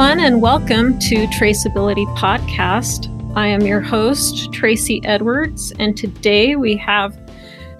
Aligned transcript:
everyone, 0.00 0.24
and 0.24 0.40
welcome 0.40 0.98
to 0.98 1.26
Traceability 1.26 2.06
Podcast. 2.16 3.06
I 3.36 3.48
am 3.48 3.60
your 3.60 3.82
host, 3.82 4.50
Tracy 4.50 5.02
Edwards, 5.04 5.74
and 5.78 5.94
today 5.94 6.56
we 6.56 6.74
have 6.78 7.14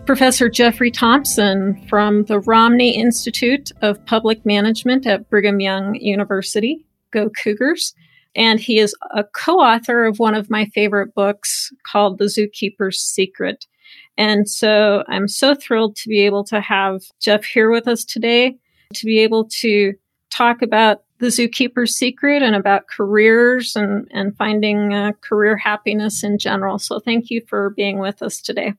Professor 0.05 0.51
Jeffrey 0.51 0.91
Thompson 0.91 1.83
from 1.89 2.25
the 2.25 2.41
Romney 2.41 2.95
Institute 2.95 3.73
of 3.81 4.05
Public 4.05 4.45
Management 4.45 5.07
at 5.07 5.31
Brigham 5.31 5.61
Young 5.61 5.95
University. 5.95 6.85
Go 7.11 7.31
Cougars. 7.31 7.95
And 8.37 8.61
he 8.61 8.79
is 8.79 8.95
a 9.13 9.25
co 9.25 9.59
author 9.59 10.05
of 10.05 10.19
one 10.19 10.35
of 10.35 10.51
my 10.51 10.67
favorite 10.75 11.15
books 11.15 11.73
called 11.91 12.19
The 12.19 12.27
Zookeeper's 12.27 13.01
Secret. 13.01 13.65
And 14.19 14.47
so 14.47 15.05
I'm 15.09 15.27
so 15.27 15.55
thrilled 15.55 15.97
to 15.97 16.09
be 16.11 16.21
able 16.21 16.45
to 16.45 16.61
have 16.61 17.01
Jeff 17.19 17.47
here 17.47 17.71
with 17.71 17.89
us 17.89 18.05
today 18.05 18.59
to 18.93 19.07
be 19.07 19.21
able 19.21 19.49
to 19.61 19.95
talk 20.31 20.61
about 20.61 21.03
the 21.21 21.27
zookeeper's 21.27 21.95
secret 21.95 22.43
and 22.43 22.57
about 22.57 22.89
careers 22.89 23.77
and, 23.77 24.09
and 24.11 24.37
finding 24.37 24.93
uh, 24.93 25.13
career 25.21 25.57
happiness 25.57 26.25
in 26.25 26.39
general. 26.39 26.79
So 26.79 26.99
thank 26.99 27.31
you 27.31 27.43
for 27.47 27.71
being 27.71 27.99
with 27.99 28.23
us 28.23 28.41
today. 28.41 28.75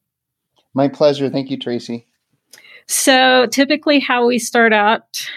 My 0.73 0.87
pleasure. 0.87 1.29
Thank 1.29 1.49
you, 1.49 1.57
Tracy. 1.57 2.07
So 2.87 3.45
typically, 3.45 3.99
how 3.99 4.27
we 4.27 4.39
start 4.39 4.73
out 4.73 5.27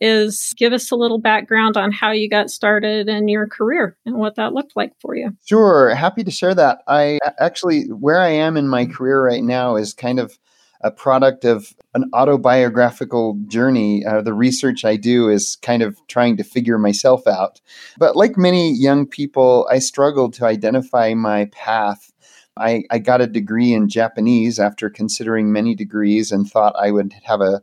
is 0.00 0.52
give 0.56 0.72
us 0.72 0.90
a 0.90 0.96
little 0.96 1.20
background 1.20 1.76
on 1.76 1.92
how 1.92 2.10
you 2.10 2.28
got 2.28 2.50
started 2.50 3.08
in 3.08 3.28
your 3.28 3.46
career 3.46 3.96
and 4.04 4.16
what 4.16 4.36
that 4.36 4.52
looked 4.52 4.74
like 4.74 4.92
for 5.00 5.14
you. 5.14 5.30
Sure. 5.46 5.94
Happy 5.94 6.24
to 6.24 6.30
share 6.30 6.54
that. 6.54 6.78
I 6.88 7.20
actually, 7.38 7.84
where 7.84 8.20
I 8.20 8.30
am 8.30 8.56
in 8.56 8.68
my 8.68 8.86
career 8.86 9.22
right 9.24 9.42
now 9.42 9.76
is 9.76 9.94
kind 9.94 10.18
of 10.18 10.36
a 10.84 10.90
product 10.90 11.44
of 11.44 11.74
an 11.94 12.04
autobiographical 12.12 13.38
journey. 13.46 14.04
Uh, 14.04 14.20
the 14.20 14.34
research 14.34 14.84
I 14.84 14.96
do 14.96 15.30
is 15.30 15.56
kind 15.62 15.82
of 15.82 15.98
trying 16.06 16.36
to 16.36 16.44
figure 16.44 16.78
myself 16.78 17.26
out. 17.26 17.60
But 17.98 18.16
like 18.16 18.36
many 18.36 18.70
young 18.72 19.06
people, 19.06 19.66
I 19.70 19.78
struggled 19.78 20.34
to 20.34 20.44
identify 20.44 21.14
my 21.14 21.46
path. 21.46 22.12
I, 22.56 22.84
I 22.90 22.98
got 22.98 23.22
a 23.22 23.26
degree 23.26 23.72
in 23.72 23.88
Japanese 23.88 24.60
after 24.60 24.90
considering 24.90 25.50
many 25.50 25.74
degrees 25.74 26.30
and 26.30 26.48
thought 26.48 26.76
I 26.78 26.90
would 26.90 27.14
have 27.24 27.40
a 27.40 27.62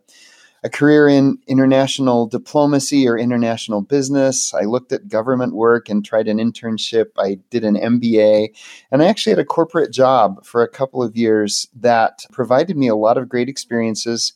a 0.64 0.70
career 0.70 1.08
in 1.08 1.38
international 1.48 2.28
diplomacy 2.28 3.08
or 3.08 3.18
international 3.18 3.82
business. 3.82 4.54
I 4.54 4.62
looked 4.62 4.92
at 4.92 5.08
government 5.08 5.56
work 5.56 5.90
and 5.90 6.06
tried 6.06 6.28
an 6.28 6.38
internship. 6.38 7.08
I 7.18 7.40
did 7.50 7.64
an 7.64 7.76
MBA, 7.76 8.50
and 8.92 9.02
I 9.02 9.08
actually 9.08 9.32
had 9.32 9.40
a 9.40 9.46
corporate 9.46 9.92
job 9.92 10.46
for 10.46 10.62
a 10.62 10.70
couple 10.70 11.02
of 11.02 11.18
years 11.18 11.68
that 11.76 12.26
provided 12.32 12.78
me 12.78 12.88
a 12.88 12.96
lot 12.96 13.18
of 13.18 13.30
great 13.30 13.50
experiences 13.50 14.34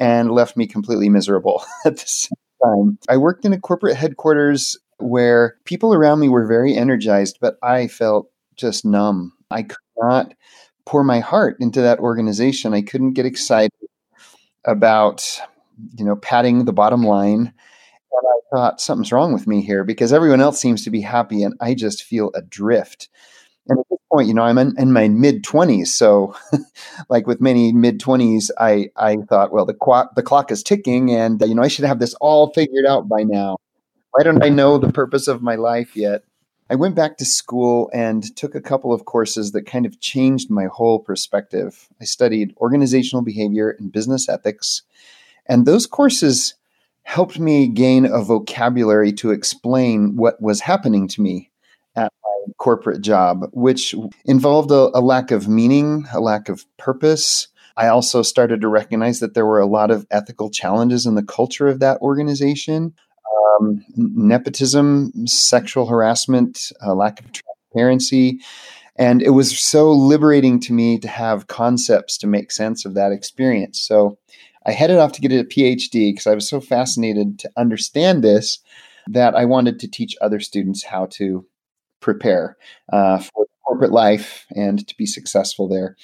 and 0.00 0.30
left 0.32 0.56
me 0.56 0.66
completely 0.66 1.08
miserable 1.08 1.64
at 1.84 1.96
the 1.96 2.06
same 2.06 2.36
time. 2.62 2.98
I 3.08 3.16
worked 3.16 3.44
in 3.44 3.52
a 3.52 3.60
corporate 3.60 3.96
headquarters 3.96 4.76
where 4.98 5.56
people 5.64 5.94
around 5.94 6.18
me 6.18 6.28
were 6.28 6.46
very 6.46 6.74
energized, 6.74 7.38
but 7.40 7.56
I 7.62 7.86
felt 7.86 8.30
just 8.56 8.84
numb. 8.84 9.32
I 9.50 9.62
could 9.62 9.76
not 9.96 10.34
pour 10.86 11.04
my 11.04 11.20
heart 11.20 11.56
into 11.60 11.80
that 11.82 12.00
organization. 12.00 12.74
I 12.74 12.82
couldn't 12.82 13.12
get 13.12 13.26
excited 13.26 13.70
about 14.64 15.40
you 15.96 16.04
know, 16.04 16.16
padding 16.16 16.64
the 16.64 16.72
bottom 16.72 17.02
line. 17.02 17.40
And 17.40 18.24
I 18.26 18.56
thought 18.56 18.80
something's 18.80 19.12
wrong 19.12 19.32
with 19.32 19.46
me 19.46 19.62
here 19.62 19.84
because 19.84 20.12
everyone 20.12 20.40
else 20.40 20.60
seems 20.60 20.84
to 20.84 20.90
be 20.90 21.00
happy 21.00 21.42
and 21.42 21.54
I 21.60 21.74
just 21.74 22.02
feel 22.02 22.30
adrift. 22.34 23.08
And 23.68 23.78
at 23.78 23.84
this 23.90 23.98
point, 24.10 24.28
you 24.28 24.34
know, 24.34 24.42
I'm 24.42 24.56
in, 24.56 24.74
in 24.78 24.92
my 24.92 25.08
mid 25.08 25.44
20s. 25.44 25.88
So, 25.88 26.34
like 27.10 27.26
with 27.26 27.40
many 27.40 27.72
mid 27.72 28.00
20s, 28.00 28.50
I, 28.58 28.88
I 28.96 29.16
thought, 29.28 29.52
well, 29.52 29.66
the, 29.66 29.74
qu- 29.74 30.08
the 30.16 30.22
clock 30.22 30.50
is 30.50 30.62
ticking 30.62 31.10
and, 31.10 31.40
you 31.42 31.54
know, 31.54 31.62
I 31.62 31.68
should 31.68 31.84
have 31.84 31.98
this 31.98 32.14
all 32.14 32.52
figured 32.54 32.86
out 32.86 33.08
by 33.08 33.22
now. 33.24 33.58
Why 34.12 34.22
don't 34.24 34.42
I 34.42 34.48
know 34.48 34.78
the 34.78 34.92
purpose 34.92 35.28
of 35.28 35.42
my 35.42 35.56
life 35.56 35.94
yet? 35.94 36.22
I 36.70 36.74
went 36.74 36.94
back 36.94 37.16
to 37.16 37.24
school 37.24 37.90
and 37.94 38.36
took 38.36 38.54
a 38.54 38.60
couple 38.60 38.92
of 38.92 39.06
courses 39.06 39.52
that 39.52 39.62
kind 39.62 39.86
of 39.86 40.00
changed 40.00 40.50
my 40.50 40.66
whole 40.66 40.98
perspective. 40.98 41.88
I 42.00 42.04
studied 42.04 42.54
organizational 42.58 43.22
behavior 43.22 43.70
and 43.78 43.90
business 43.90 44.28
ethics. 44.28 44.82
And 45.48 45.66
those 45.66 45.86
courses 45.86 46.54
helped 47.02 47.38
me 47.38 47.68
gain 47.68 48.04
a 48.04 48.22
vocabulary 48.22 49.12
to 49.12 49.30
explain 49.30 50.16
what 50.16 50.40
was 50.42 50.60
happening 50.60 51.08
to 51.08 51.22
me 51.22 51.50
at 51.96 52.12
my 52.22 52.52
corporate 52.58 53.00
job, 53.00 53.48
which 53.52 53.94
involved 54.26 54.70
a, 54.70 54.90
a, 54.96 55.00
lack 55.00 55.30
of 55.30 55.48
meaning, 55.48 56.06
a 56.12 56.20
lack 56.20 56.48
of 56.48 56.64
purpose. 56.76 57.48
I 57.78 57.88
also 57.88 58.22
started 58.22 58.60
to 58.60 58.68
recognize 58.68 59.20
that 59.20 59.34
there 59.34 59.46
were 59.46 59.60
a 59.60 59.66
lot 59.66 59.90
of 59.90 60.06
ethical 60.10 60.50
challenges 60.50 61.06
in 61.06 61.14
the 61.14 61.22
culture 61.22 61.68
of 61.68 61.80
that 61.80 61.98
organization 62.02 62.92
um, 63.58 63.84
nepotism, 63.96 65.26
sexual 65.26 65.86
harassment, 65.86 66.72
a 66.80 66.94
lack 66.94 67.20
of 67.20 67.26
transparency. 67.32 68.40
And 68.96 69.22
it 69.22 69.30
was 69.30 69.58
so 69.58 69.92
liberating 69.92 70.58
to 70.60 70.72
me 70.72 70.98
to 70.98 71.08
have 71.08 71.46
concepts 71.46 72.18
to 72.18 72.26
make 72.26 72.50
sense 72.50 72.84
of 72.84 72.94
that 72.94 73.12
experience. 73.12 73.80
So 73.80 74.18
I 74.66 74.72
headed 74.72 74.98
off 74.98 75.12
to 75.12 75.20
get 75.20 75.32
a 75.32 75.44
PhD 75.44 76.12
because 76.12 76.26
I 76.26 76.34
was 76.34 76.48
so 76.48 76.60
fascinated 76.60 77.38
to 77.40 77.50
understand 77.56 78.22
this 78.22 78.58
that 79.08 79.34
I 79.34 79.44
wanted 79.44 79.80
to 79.80 79.88
teach 79.88 80.16
other 80.20 80.40
students 80.40 80.84
how 80.84 81.06
to 81.12 81.46
prepare 82.00 82.56
uh, 82.92 83.18
for 83.18 83.46
corporate 83.66 83.92
life 83.92 84.46
and 84.54 84.86
to 84.86 84.96
be 84.96 85.06
successful 85.06 85.68
there. 85.68 85.96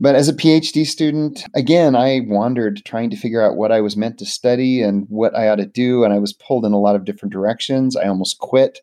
But 0.00 0.14
as 0.14 0.28
a 0.28 0.34
PhD 0.34 0.86
student, 0.86 1.44
again, 1.56 1.96
I 1.96 2.20
wandered 2.26 2.82
trying 2.84 3.10
to 3.10 3.16
figure 3.16 3.42
out 3.42 3.56
what 3.56 3.72
I 3.72 3.80
was 3.80 3.96
meant 3.96 4.18
to 4.18 4.26
study 4.26 4.80
and 4.80 5.06
what 5.08 5.34
I 5.34 5.48
ought 5.48 5.56
to 5.56 5.66
do. 5.66 6.04
And 6.04 6.12
I 6.12 6.20
was 6.20 6.32
pulled 6.32 6.64
in 6.64 6.72
a 6.72 6.78
lot 6.78 6.94
of 6.94 7.04
different 7.04 7.32
directions. 7.32 7.96
I 7.96 8.06
almost 8.06 8.38
quit 8.38 8.80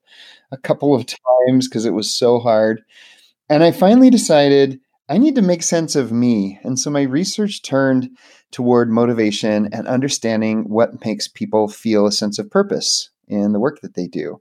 a 0.52 0.58
couple 0.58 0.94
of 0.94 1.06
times 1.06 1.70
because 1.70 1.86
it 1.86 1.94
was 1.94 2.14
so 2.14 2.40
hard. 2.40 2.84
And 3.50 3.64
I 3.64 3.72
finally 3.72 4.09
decided 4.09 4.81
I 5.08 5.18
need 5.18 5.36
to 5.36 5.42
make 5.42 5.64
sense 5.64 5.96
of 5.96 6.12
me. 6.12 6.59
And 6.64 6.78
so 6.78 6.90
my 6.90 7.04
research 7.04 7.62
turned 7.62 8.09
toward 8.56 8.90
motivation 8.90 9.68
and 9.74 9.86
understanding 9.86 10.64
what 10.70 11.04
makes 11.04 11.28
people 11.28 11.68
feel 11.68 12.06
a 12.06 12.12
sense 12.12 12.40
of 12.40 12.50
purpose 12.50 13.10
in 13.28 13.52
the 13.52 13.60
work 13.60 13.82
that 13.82 13.96
they 13.96 14.08
do. 14.08 14.40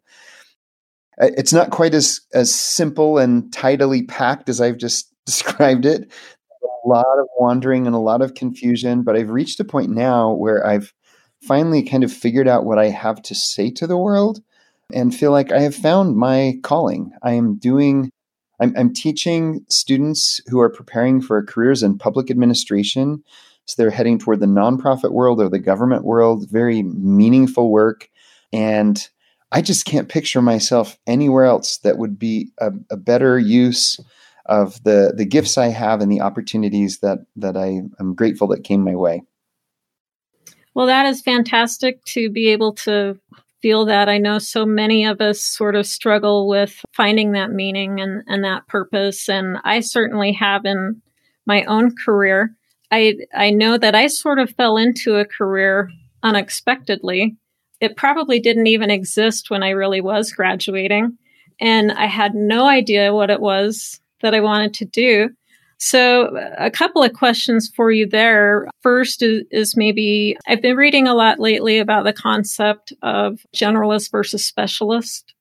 It's 1.19 1.53
not 1.53 1.73
quite 1.73 1.95
as, 1.95 2.21
as 2.33 2.55
simple 2.55 3.19
and 3.19 3.53
tidily 3.53 4.05
packed 4.05 4.49
as 4.49 4.61
I've 4.61 4.77
just 4.77 5.13
described 5.27 5.85
it. 5.85 6.13
A 6.63 6.89
lot 6.89 7.19
of 7.19 7.27
wandering 7.41 7.89
and 7.89 7.97
a 7.97 7.99
lot 7.99 8.23
of 8.23 8.35
confusion, 8.35 9.03
but 9.03 9.17
I've 9.17 9.31
reached 9.31 9.59
a 9.59 9.65
point 9.65 9.91
now 9.91 10.33
where 10.33 10.65
I've 10.65 10.95
finally 11.43 11.83
kind 11.83 12.05
of 12.05 12.13
figured 12.13 12.47
out 12.47 12.65
what 12.65 12.79
I 12.79 12.91
have 12.91 13.21
to 13.23 13.35
say 13.35 13.69
to 13.73 13.87
the 13.89 13.99
world 13.99 14.45
and 14.95 15.13
feel 15.13 15.33
like 15.33 15.51
I 15.51 15.59
have 15.59 15.75
found 15.75 16.17
my 16.17 16.55
calling. 16.63 17.11
I 17.21 17.33
am 17.33 17.57
doing 17.57 18.13
I'm, 18.61 18.73
I'm 18.77 18.93
teaching 18.93 19.67
students 19.69 20.41
who 20.47 20.61
are 20.61 20.71
preparing 20.71 21.21
for 21.21 21.43
careers 21.43 21.83
in 21.83 21.99
public 21.99 22.31
administration. 22.31 23.25
So 23.67 23.75
they're 23.77 23.91
heading 23.91 24.19
toward 24.19 24.41
the 24.41 24.47
nonprofit 24.47 25.13
world 25.13 25.41
or 25.41 25.49
the 25.49 25.59
government 25.59 26.05
world, 26.05 26.49
very 26.51 26.83
meaningful 26.83 27.71
work. 27.71 28.11
And 28.53 28.99
I 29.53 29.63
just 29.63 29.87
can't 29.87 30.09
picture 30.09 30.43
myself 30.43 30.99
anywhere 31.07 31.45
else 31.45 31.79
that 31.79 31.99
would 31.99 32.19
be 32.19 32.51
a, 32.59 32.73
a 32.91 32.97
better 32.97 33.39
use 33.39 33.99
of 34.47 34.83
the 34.85 35.15
the 35.17 35.25
gifts 35.25 35.57
I 35.57 35.69
have 35.69 36.03
and 36.03 36.13
the 36.13 36.21
opportunities 36.21 36.99
that 36.99 37.21
that 37.37 37.57
I 37.57 37.81
am 37.99 38.15
grateful 38.15 38.49
that 38.49 38.65
came 38.65 38.85
my 38.85 38.95
way. 38.95 39.23
Well, 40.75 40.87
that 40.87 41.07
is 41.07 41.23
fantastic 41.23 42.05
to 42.07 42.29
be 42.31 42.49
able 42.49 42.75
to 42.75 43.19
feel 43.63 43.87
that. 43.87 44.09
I 44.09 44.19
know 44.19 44.39
so 44.39 44.67
many 44.67 45.07
of 45.07 45.21
us 45.21 45.41
sort 45.41 45.77
of 45.77 45.87
struggle 45.87 46.49
with 46.49 46.85
finding 46.93 47.33
that 47.33 47.51
meaning 47.51 48.01
and, 48.01 48.23
and 48.27 48.45
that 48.45 48.67
purpose. 48.67 49.29
And 49.29 49.57
I 49.65 49.81
certainly 49.81 50.33
have 50.33 50.67
in 50.67 51.01
my 51.47 51.63
own 51.65 51.95
career. 51.97 52.55
I, 52.91 53.17
I 53.35 53.51
know 53.51 53.77
that 53.79 53.95
I 53.95 54.07
sort 54.07 54.39
of 54.39 54.51
fell 54.51 54.77
into 54.77 55.17
a 55.17 55.25
career 55.25 55.91
unexpectedly. 56.23 57.37
It 57.81 57.97
probably 57.97 58.41
didn't 58.41 58.67
even 58.67 58.91
exist 58.91 59.51
when 59.51 59.63
I 59.63 59.71
really 59.71 60.01
was 60.01 60.33
graduating. 60.33 61.19
And 61.61 61.93
I 61.93 62.07
had 62.07 62.35
no 62.35 62.67
idea 62.67 63.15
what 63.15 63.31
it 63.31 63.41
was 63.41 64.01
that 64.23 64.35
I 64.35 64.41
wanted 64.41 64.75
to 64.75 64.85
do. 64.85 65.31
So, 65.79 66.35
a 66.57 66.71
couple 66.71 67.03
of 67.03 67.13
questions 67.13 67.71
for 67.75 67.91
you 67.91 68.09
there. 68.09 68.69
First 68.81 69.23
is, 69.23 69.43
is, 69.51 69.77
maybe 69.77 70.37
I've 70.47 70.63
been 70.63 70.77
reading 70.77 71.07
a 71.07 71.15
lot 71.15 71.41
lately 71.41 71.79
about 71.79 72.05
the 72.05 72.13
concept 72.13 72.93
of 73.03 73.41
generalist 73.55 74.11
versus 74.11 74.47
specialist. 74.47 75.34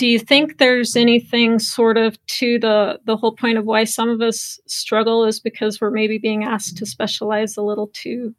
Do 0.00 0.06
you 0.06 0.18
think 0.18 0.56
there's 0.56 0.96
anything 0.96 1.58
sort 1.58 1.98
of 1.98 2.16
to 2.38 2.58
the 2.58 2.98
the 3.04 3.18
whole 3.18 3.36
point 3.36 3.58
of 3.58 3.66
why 3.66 3.84
some 3.84 4.08
of 4.08 4.22
us 4.22 4.58
struggle 4.66 5.26
is 5.26 5.40
because 5.40 5.78
we're 5.78 5.90
maybe 5.90 6.16
being 6.16 6.42
asked 6.42 6.78
to 6.78 6.86
specialize 6.86 7.58
a 7.58 7.62
little 7.62 7.88
too 7.88 8.34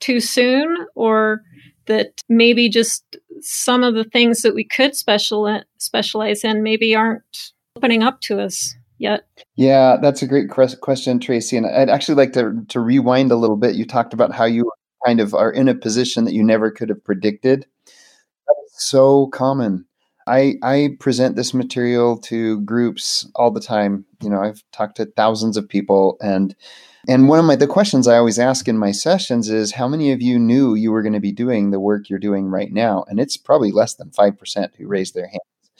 too 0.00 0.18
soon 0.18 0.88
or 0.96 1.42
that 1.86 2.20
maybe 2.28 2.68
just 2.68 3.04
some 3.40 3.84
of 3.84 3.94
the 3.94 4.02
things 4.02 4.42
that 4.42 4.52
we 4.52 4.64
could 4.64 4.96
special 4.96 5.62
specialize 5.78 6.42
in 6.42 6.64
maybe 6.64 6.96
aren't 6.96 7.52
opening 7.76 8.02
up 8.02 8.20
to 8.22 8.40
us 8.40 8.74
yet? 8.98 9.28
Yeah, 9.54 9.96
that's 10.02 10.22
a 10.22 10.26
great 10.26 10.50
question, 10.50 11.20
Tracy. 11.20 11.56
And 11.56 11.66
I'd 11.66 11.88
actually 11.88 12.16
like 12.16 12.32
to 12.32 12.64
to 12.66 12.80
rewind 12.80 13.30
a 13.30 13.36
little 13.36 13.56
bit. 13.56 13.76
You 13.76 13.84
talked 13.84 14.12
about 14.12 14.34
how 14.34 14.44
you 14.44 14.68
kind 15.06 15.20
of 15.20 15.34
are 15.34 15.52
in 15.52 15.68
a 15.68 15.74
position 15.76 16.24
that 16.24 16.34
you 16.34 16.42
never 16.42 16.68
could 16.68 16.88
have 16.88 17.04
predicted. 17.04 17.64
That 17.86 18.56
is 18.66 18.72
so 18.74 19.28
common. 19.28 19.86
I, 20.30 20.54
I 20.62 20.96
present 21.00 21.34
this 21.34 21.52
material 21.52 22.16
to 22.18 22.60
groups 22.60 23.28
all 23.34 23.50
the 23.50 23.60
time. 23.60 24.04
You 24.22 24.30
know, 24.30 24.40
I've 24.40 24.62
talked 24.70 24.96
to 24.96 25.06
thousands 25.06 25.56
of 25.56 25.68
people 25.68 26.16
and 26.22 26.54
and 27.08 27.28
one 27.28 27.38
of 27.38 27.46
my 27.46 27.56
the 27.56 27.66
questions 27.66 28.06
I 28.06 28.18
always 28.18 28.38
ask 28.38 28.68
in 28.68 28.78
my 28.78 28.92
sessions 28.92 29.48
is 29.48 29.72
how 29.72 29.88
many 29.88 30.12
of 30.12 30.20
you 30.20 30.38
knew 30.38 30.74
you 30.74 30.92
were 30.92 31.02
going 31.02 31.14
to 31.14 31.20
be 31.20 31.32
doing 31.32 31.70
the 31.70 31.80
work 31.80 32.08
you're 32.08 32.18
doing 32.18 32.46
right 32.46 32.70
now? 32.70 33.04
And 33.08 33.18
it's 33.18 33.38
probably 33.38 33.72
less 33.72 33.94
than 33.94 34.10
5% 34.10 34.76
who 34.76 34.86
raise 34.86 35.12
their 35.12 35.26
hands. 35.26 35.70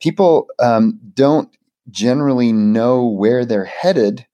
People 0.00 0.46
um, 0.60 1.00
don't 1.12 1.50
generally 1.90 2.52
know 2.52 3.04
where 3.04 3.44
they're 3.44 3.64
headed 3.64 4.24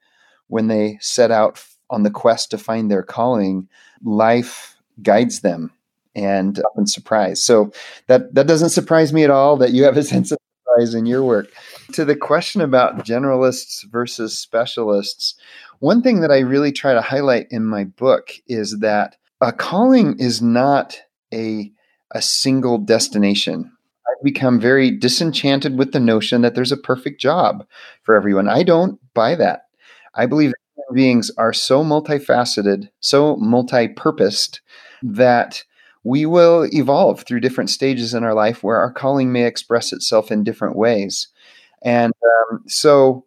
when 0.48 0.68
they 0.68 0.98
set 1.00 1.30
out 1.30 1.64
on 1.88 2.02
the 2.02 2.10
quest 2.10 2.50
to 2.50 2.58
find 2.58 2.90
their 2.90 3.02
calling. 3.02 3.66
Life 4.04 4.76
guides 5.02 5.40
them 5.40 5.72
and 6.14 6.60
often 6.70 6.86
surprise. 6.86 7.42
So 7.42 7.72
that 8.06 8.34
that 8.34 8.46
doesn't 8.46 8.70
surprise 8.70 9.12
me 9.12 9.24
at 9.24 9.30
all 9.30 9.56
that 9.58 9.72
you 9.72 9.84
have 9.84 9.96
a 9.96 10.02
sense 10.14 10.32
of 10.32 10.38
surprise 10.62 10.94
in 10.94 11.06
your 11.06 11.22
work. 11.22 11.48
To 11.92 12.04
the 12.04 12.16
question 12.16 12.60
about 12.60 13.04
generalists 13.04 13.84
versus 13.90 14.38
specialists, 14.38 15.34
one 15.78 16.02
thing 16.02 16.20
that 16.20 16.30
I 16.30 16.38
really 16.38 16.72
try 16.72 16.92
to 16.92 17.00
highlight 17.00 17.46
in 17.50 17.64
my 17.64 17.84
book 17.84 18.32
is 18.46 18.78
that 18.80 19.16
a 19.40 19.52
calling 19.52 20.18
is 20.18 20.42
not 20.42 21.00
a 21.32 21.72
a 22.12 22.22
single 22.22 22.78
destination. 22.78 23.70
I've 24.08 24.24
become 24.24 24.58
very 24.58 24.90
disenchanted 24.90 25.78
with 25.78 25.92
the 25.92 26.00
notion 26.00 26.42
that 26.42 26.56
there's 26.56 26.72
a 26.72 26.76
perfect 26.76 27.20
job 27.20 27.64
for 28.02 28.16
everyone. 28.16 28.48
I 28.48 28.64
don't 28.64 28.98
buy 29.14 29.36
that. 29.36 29.66
I 30.14 30.26
believe 30.26 30.52
beings 30.92 31.30
are 31.38 31.52
so 31.52 31.84
multifaceted, 31.84 32.88
so 33.00 33.36
multi-purposed 33.36 34.60
that 35.02 35.64
we 36.04 36.26
will 36.26 36.66
evolve 36.72 37.22
through 37.22 37.40
different 37.40 37.70
stages 37.70 38.14
in 38.14 38.24
our 38.24 38.34
life 38.34 38.62
where 38.62 38.78
our 38.78 38.92
calling 38.92 39.32
may 39.32 39.44
express 39.44 39.92
itself 39.92 40.30
in 40.30 40.44
different 40.44 40.76
ways. 40.76 41.28
And 41.82 42.12
um, 42.24 42.62
so, 42.66 43.24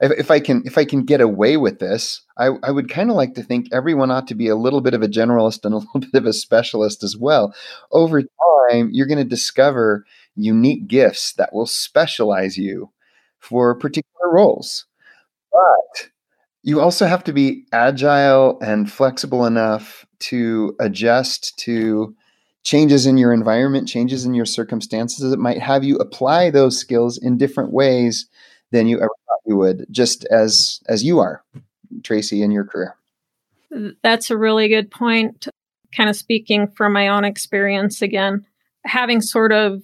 if, 0.00 0.12
if, 0.18 0.30
I 0.30 0.40
can 0.40 0.62
if 0.66 0.76
I 0.76 0.84
can 0.84 1.04
get 1.04 1.20
away 1.22 1.56
with 1.56 1.78
this, 1.78 2.22
I, 2.36 2.50
I 2.62 2.70
would 2.70 2.90
kind 2.90 3.08
of 3.10 3.16
like 3.16 3.34
to 3.34 3.42
think 3.42 3.68
everyone 3.72 4.10
ought 4.10 4.28
to 4.28 4.34
be 4.34 4.48
a 4.48 4.56
little 4.56 4.82
bit 4.82 4.92
of 4.92 5.02
a 5.02 5.08
generalist 5.08 5.64
and 5.64 5.74
a 5.74 5.78
little 5.94 6.00
bit 6.00 6.14
of 6.14 6.26
a 6.26 6.32
specialist 6.32 7.02
as 7.02 7.16
well. 7.16 7.54
Over 7.92 8.22
time, 8.22 8.90
you're 8.92 9.06
going 9.06 9.18
to 9.18 9.24
discover 9.24 10.04
unique 10.34 10.86
gifts 10.86 11.32
that 11.34 11.52
will 11.52 11.66
specialize 11.66 12.58
you 12.58 12.90
for 13.38 13.74
particular 13.74 14.30
roles. 14.30 14.86
But 15.50 16.10
you 16.62 16.80
also 16.80 17.06
have 17.06 17.24
to 17.24 17.32
be 17.32 17.64
agile 17.72 18.58
and 18.60 18.90
flexible 18.90 19.46
enough 19.46 20.05
to 20.20 20.76
adjust 20.80 21.56
to 21.60 22.14
changes 22.62 23.06
in 23.06 23.16
your 23.16 23.32
environment, 23.32 23.86
changes 23.88 24.24
in 24.24 24.34
your 24.34 24.44
circumstances 24.44 25.30
that 25.30 25.38
might 25.38 25.60
have 25.60 25.84
you 25.84 25.96
apply 25.96 26.50
those 26.50 26.76
skills 26.76 27.16
in 27.16 27.38
different 27.38 27.72
ways 27.72 28.26
than 28.72 28.88
you 28.88 28.96
ever 28.96 29.08
thought 29.26 29.40
you 29.46 29.56
would, 29.56 29.86
just 29.90 30.24
as 30.26 30.80
as 30.88 31.04
you 31.04 31.20
are, 31.20 31.44
Tracy, 32.02 32.42
in 32.42 32.50
your 32.50 32.64
career. 32.64 32.96
That's 34.02 34.30
a 34.30 34.36
really 34.36 34.68
good 34.68 34.90
point. 34.90 35.48
Kind 35.96 36.10
of 36.10 36.16
speaking 36.16 36.68
from 36.68 36.92
my 36.92 37.08
own 37.08 37.24
experience 37.24 38.02
again, 38.02 38.44
having 38.84 39.20
sort 39.20 39.52
of 39.52 39.82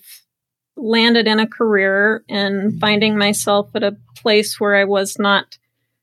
landed 0.77 1.29
in 1.29 1.39
a 1.39 1.47
career 1.47 2.25
and 2.29 2.55
mm-hmm. 2.55 2.79
finding 2.79 3.17
myself 3.17 3.71
at 3.75 3.83
a 3.85 3.97
place 4.17 4.59
where 4.59 4.75
I 4.75 4.85
was 4.85 5.19
not 5.19 5.59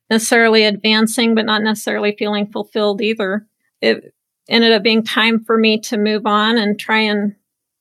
necessarily 0.10 0.64
advancing, 0.64 1.36
but 1.36 1.46
not 1.46 1.62
necessarily 1.62 2.16
feeling 2.18 2.48
fulfilled 2.48 3.02
either. 3.02 3.46
It 3.82 4.14
ended 4.50 4.74
up 4.74 4.84
being 4.84 5.04
time 5.04 5.44
for 5.44 5.58
me 5.58 5.80
to 5.82 5.98
move 5.98 6.26
on 6.26 6.58
and 6.58 6.80
try 6.80 7.00
and 7.00 7.36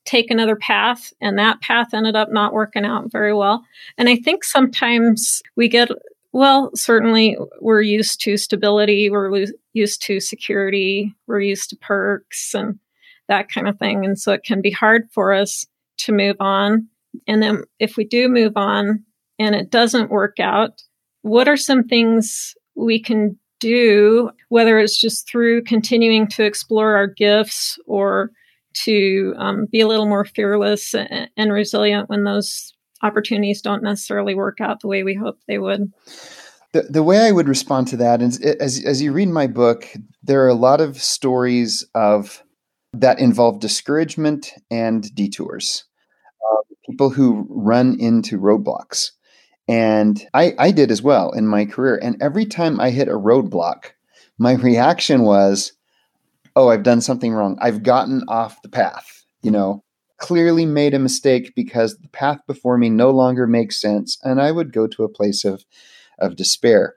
take 0.05 0.31
another 0.31 0.57
path. 0.57 1.13
And 1.21 1.39
that 1.39 1.61
path 1.61 1.93
ended 1.93 2.17
up 2.17 2.31
not 2.31 2.53
working 2.53 2.85
out 2.85 3.13
very 3.13 3.35
well. 3.35 3.65
And 3.97 4.09
I 4.09 4.17
think 4.17 4.45
sometimes 4.45 5.43
we 5.57 5.69
get, 5.69 5.91
well, 6.33 6.71
certainly 6.75 7.37
we're 7.61 7.83
used 7.83 8.21
to 8.23 8.37
stability, 8.37 9.11
we're 9.11 9.31
lo- 9.31 9.53
used 9.73 10.03
to 10.03 10.21
security, 10.21 11.15
we're 11.27 11.41
used 11.41 11.71
to 11.71 11.77
perks 11.77 12.55
and 12.55 12.79
that 13.29 13.51
kind 13.51 13.69
of 13.69 13.79
thing. 13.79 14.05
And 14.05 14.19
so 14.19 14.33
it 14.33 14.45
can 14.45 14.63
be 14.63 14.71
hard 14.71 15.09
for 15.13 15.33
us 15.33 15.67
to 15.99 16.13
move 16.13 16.37
on. 16.41 16.89
And 17.27 17.43
then 17.43 17.65
if 17.79 17.97
we 17.97 18.05
do 18.05 18.29
move 18.29 18.57
on 18.57 19.05
and 19.39 19.55
it 19.55 19.71
doesn't 19.71 20.11
work 20.11 20.41
out, 20.41 20.83
what 21.23 21.49
are 21.49 21.57
some 21.57 21.85
things 21.85 22.55
we 22.75 23.01
can 23.01 23.39
do, 23.61 24.31
whether 24.49 24.79
it's 24.79 25.01
just 25.01 25.29
through 25.29 25.65
continuing 25.65 26.27
to 26.29 26.45
explore 26.45 26.95
our 26.97 27.07
gifts 27.07 27.79
or 27.87 28.31
to 28.85 29.35
um, 29.39 29.67
be 29.71 29.81
a 29.81 29.89
little 29.89 30.07
more 30.07 30.25
fearless 30.25 30.95
and, 30.95 31.29
and 31.37 31.53
resilient 31.53 32.09
when 32.09 32.25
those 32.25 32.75
opportunities 33.03 33.63
don't 33.63 33.83
necessarily 33.83 34.35
work 34.35 34.61
out 34.61 34.81
the 34.81 34.89
way 34.89 35.03
we 35.03 35.15
hope 35.15 35.39
they 35.47 35.59
would. 35.59 35.93
The, 36.73 36.83
the 36.83 37.03
way 37.03 37.27
I 37.27 37.33
would 37.33 37.49
respond 37.49 37.89
to 37.89 37.97
that 37.99 38.21
is 38.21 38.41
as, 38.41 38.85
as 38.85 39.01
you 39.01 39.13
read 39.13 39.29
my 39.29 39.47
book, 39.47 39.89
there 40.23 40.45
are 40.45 40.49
a 40.49 40.55
lot 40.55 40.81
of 40.81 41.01
stories 41.03 41.87
of 41.95 42.43
that 42.93 43.19
involve 43.19 43.61
discouragement 43.61 44.53
and 44.71 45.15
detours. 45.15 45.85
Uh, 46.53 46.63
people 46.89 47.11
who 47.11 47.47
run 47.49 47.97
into 47.99 48.39
roadblocks. 48.39 49.11
And 49.69 50.27
I, 50.33 50.55
I 50.59 50.71
did 50.71 50.91
as 50.91 51.03
well 51.03 51.31
in 51.33 51.47
my 51.47 51.67
career. 51.67 51.99
And 52.03 52.21
every 52.23 52.47
time 52.47 52.81
I 52.81 52.91
hit 52.91 53.09
a 53.09 53.13
roadblock, 53.13 53.93
my 54.39 54.53
reaction 54.55 55.23
was, 55.23 55.73
oh, 56.57 56.69
I've 56.69 56.83
done 56.83 57.01
something 57.01 57.33
wrong. 57.33 57.59
I've 57.61 57.83
gotten 57.83 58.23
off 58.29 58.63
the 58.63 58.69
path, 58.69 59.25
you 59.43 59.51
know, 59.51 59.85
clearly 60.17 60.67
made 60.67 60.95
a 60.95 60.99
mistake 60.99 61.53
because 61.55 61.97
the 61.99 62.09
path 62.09 62.41
before 62.47 62.79
me 62.79 62.89
no 62.89 63.11
longer 63.11 63.47
makes 63.47 63.81
sense. 63.81 64.19
And 64.23 64.41
I 64.41 64.51
would 64.51 64.73
go 64.73 64.87
to 64.89 65.05
a 65.05 65.09
place 65.09 65.45
of, 65.45 65.65
of 66.19 66.35
despair. 66.35 66.97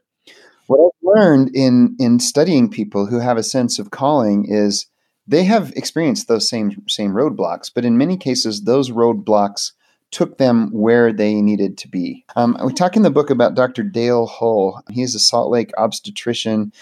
What 0.67 0.79
I've 0.79 1.21
learned 1.21 1.51
in, 1.53 1.95
in 1.99 2.19
studying 2.19 2.69
people 2.69 3.05
who 3.05 3.19
have 3.19 3.37
a 3.37 3.43
sense 3.43 3.77
of 3.77 3.91
calling 3.91 4.45
is 4.47 4.87
they 5.27 5.43
have 5.43 5.71
experienced 5.75 6.27
those 6.27 6.49
same, 6.49 6.83
same 6.87 7.11
roadblocks, 7.11 7.69
but 7.73 7.85
in 7.85 7.97
many 7.97 8.17
cases, 8.17 8.63
those 8.63 8.89
roadblocks 8.89 9.73
took 10.11 10.37
them 10.37 10.69
where 10.71 11.13
they 11.13 11.41
needed 11.41 11.77
to 11.79 11.87
be. 11.87 12.25
Um, 12.35 12.57
we 12.63 12.73
talk 12.73 12.95
in 12.95 13.01
the 13.01 13.09
book 13.09 13.29
about 13.29 13.55
Dr. 13.55 13.81
Dale 13.81 14.27
Hull. 14.27 14.83
He's 14.89 15.15
a 15.15 15.19
Salt 15.19 15.49
Lake 15.49 15.71
obstetrician. 15.77 16.73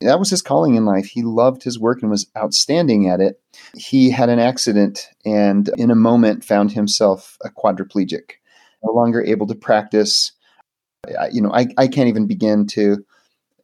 That 0.00 0.18
was 0.18 0.30
his 0.30 0.42
calling 0.42 0.74
in 0.74 0.84
life. 0.84 1.06
He 1.06 1.22
loved 1.22 1.62
his 1.62 1.78
work 1.78 2.02
and 2.02 2.10
was 2.10 2.30
outstanding 2.36 3.08
at 3.08 3.20
it. 3.20 3.40
He 3.74 4.10
had 4.10 4.28
an 4.28 4.38
accident 4.38 5.08
and, 5.24 5.70
in 5.78 5.90
a 5.90 5.96
moment, 5.96 6.44
found 6.44 6.72
himself 6.72 7.38
a 7.42 7.48
quadriplegic, 7.48 8.32
no 8.84 8.92
longer 8.92 9.22
able 9.22 9.46
to 9.46 9.54
practice. 9.54 10.32
You 11.32 11.40
know, 11.40 11.52
I, 11.52 11.68
I 11.78 11.88
can't 11.88 12.08
even 12.08 12.26
begin 12.26 12.66
to 12.68 13.04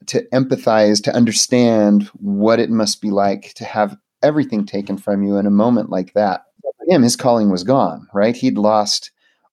to 0.06 0.26
empathize, 0.32 1.02
to 1.04 1.14
understand 1.14 2.04
what 2.14 2.58
it 2.58 2.70
must 2.70 3.02
be 3.02 3.10
like 3.10 3.52
to 3.54 3.64
have 3.64 3.96
everything 4.22 4.64
taken 4.64 4.96
from 4.96 5.22
you 5.22 5.36
in 5.36 5.46
a 5.46 5.50
moment 5.50 5.90
like 5.90 6.14
that 6.14 6.44
for 6.62 6.86
him, 6.88 7.02
his 7.02 7.16
calling 7.16 7.50
was 7.50 7.64
gone, 7.64 8.06
right? 8.12 8.36
He'd 8.36 8.58
lost 8.58 9.10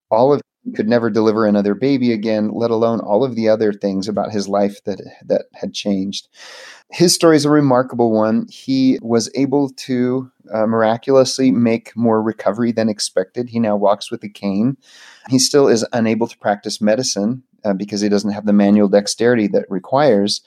all 0.10 0.34
of 0.34 0.42
he 0.68 0.74
could 0.74 0.90
never 0.90 1.10
deliver 1.10 1.46
another 1.46 1.74
baby 1.74 2.12
again, 2.12 2.52
let 2.52 2.72
alone 2.72 3.00
all 3.00 3.24
of 3.24 3.36
the 3.36 3.48
other 3.48 3.72
things 3.72 4.10
about 4.10 4.34
his 4.34 4.50
life 4.50 4.84
that 4.84 5.00
that 5.26 5.46
had 5.54 5.74
changed. 5.74 6.28
His 6.92 7.16
story 7.16 7.38
is 7.38 7.46
a 7.46 7.50
remarkable 7.50 8.12
one. 8.12 8.48
He 8.50 9.00
was 9.02 9.30
able 9.34 9.70
to 9.70 10.30
uh, 10.54 10.68
miraculously 10.68 11.52
make 11.52 11.96
more 11.96 12.22
recovery 12.22 12.74
than 12.74 12.90
expected. 12.90 13.48
He 13.50 13.60
now 13.60 13.78
walks 13.78 14.12
with 14.12 14.24
a 14.24 14.30
cane. 14.30 14.76
He 15.30 15.40
still 15.40 15.70
is 15.70 15.86
unable 15.94 16.28
to 16.28 16.38
practice 16.38 16.82
medicine 16.82 17.44
uh, 17.64 17.74
because 17.74 18.02
he 18.02 18.10
doesn't 18.10 18.32
have 18.32 18.46
the 18.46 18.54
manual 18.54 18.90
dexterity 18.90 19.48
that 19.48 19.66
requires. 19.70 20.42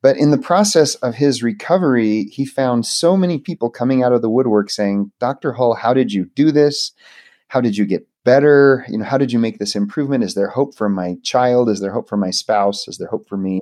But 0.00 0.16
in 0.16 0.30
the 0.30 0.38
process 0.38 0.94
of 0.96 1.14
his 1.14 1.42
recovery, 1.42 2.24
he 2.24 2.44
found 2.44 2.86
so 2.86 3.16
many 3.16 3.38
people 3.38 3.68
coming 3.68 4.02
out 4.02 4.12
of 4.12 4.22
the 4.22 4.30
woodwork 4.30 4.70
saying, 4.70 5.10
Dr. 5.18 5.52
Hull, 5.52 5.74
how 5.74 5.92
did 5.92 6.12
you 6.12 6.26
do 6.36 6.52
this? 6.52 6.92
How 7.48 7.60
did 7.60 7.76
you 7.76 7.84
get 7.84 8.06
better? 8.24 8.84
You 8.88 8.98
know, 8.98 9.04
how 9.04 9.18
did 9.18 9.32
you 9.32 9.38
make 9.38 9.58
this 9.58 9.74
improvement? 9.74 10.22
Is 10.22 10.34
there 10.34 10.48
hope 10.48 10.76
for 10.76 10.88
my 10.88 11.16
child? 11.24 11.68
Is 11.68 11.80
there 11.80 11.92
hope 11.92 12.08
for 12.08 12.16
my 12.16 12.30
spouse? 12.30 12.86
Is 12.86 12.98
there 12.98 13.08
hope 13.08 13.28
for 13.28 13.36
me? 13.36 13.60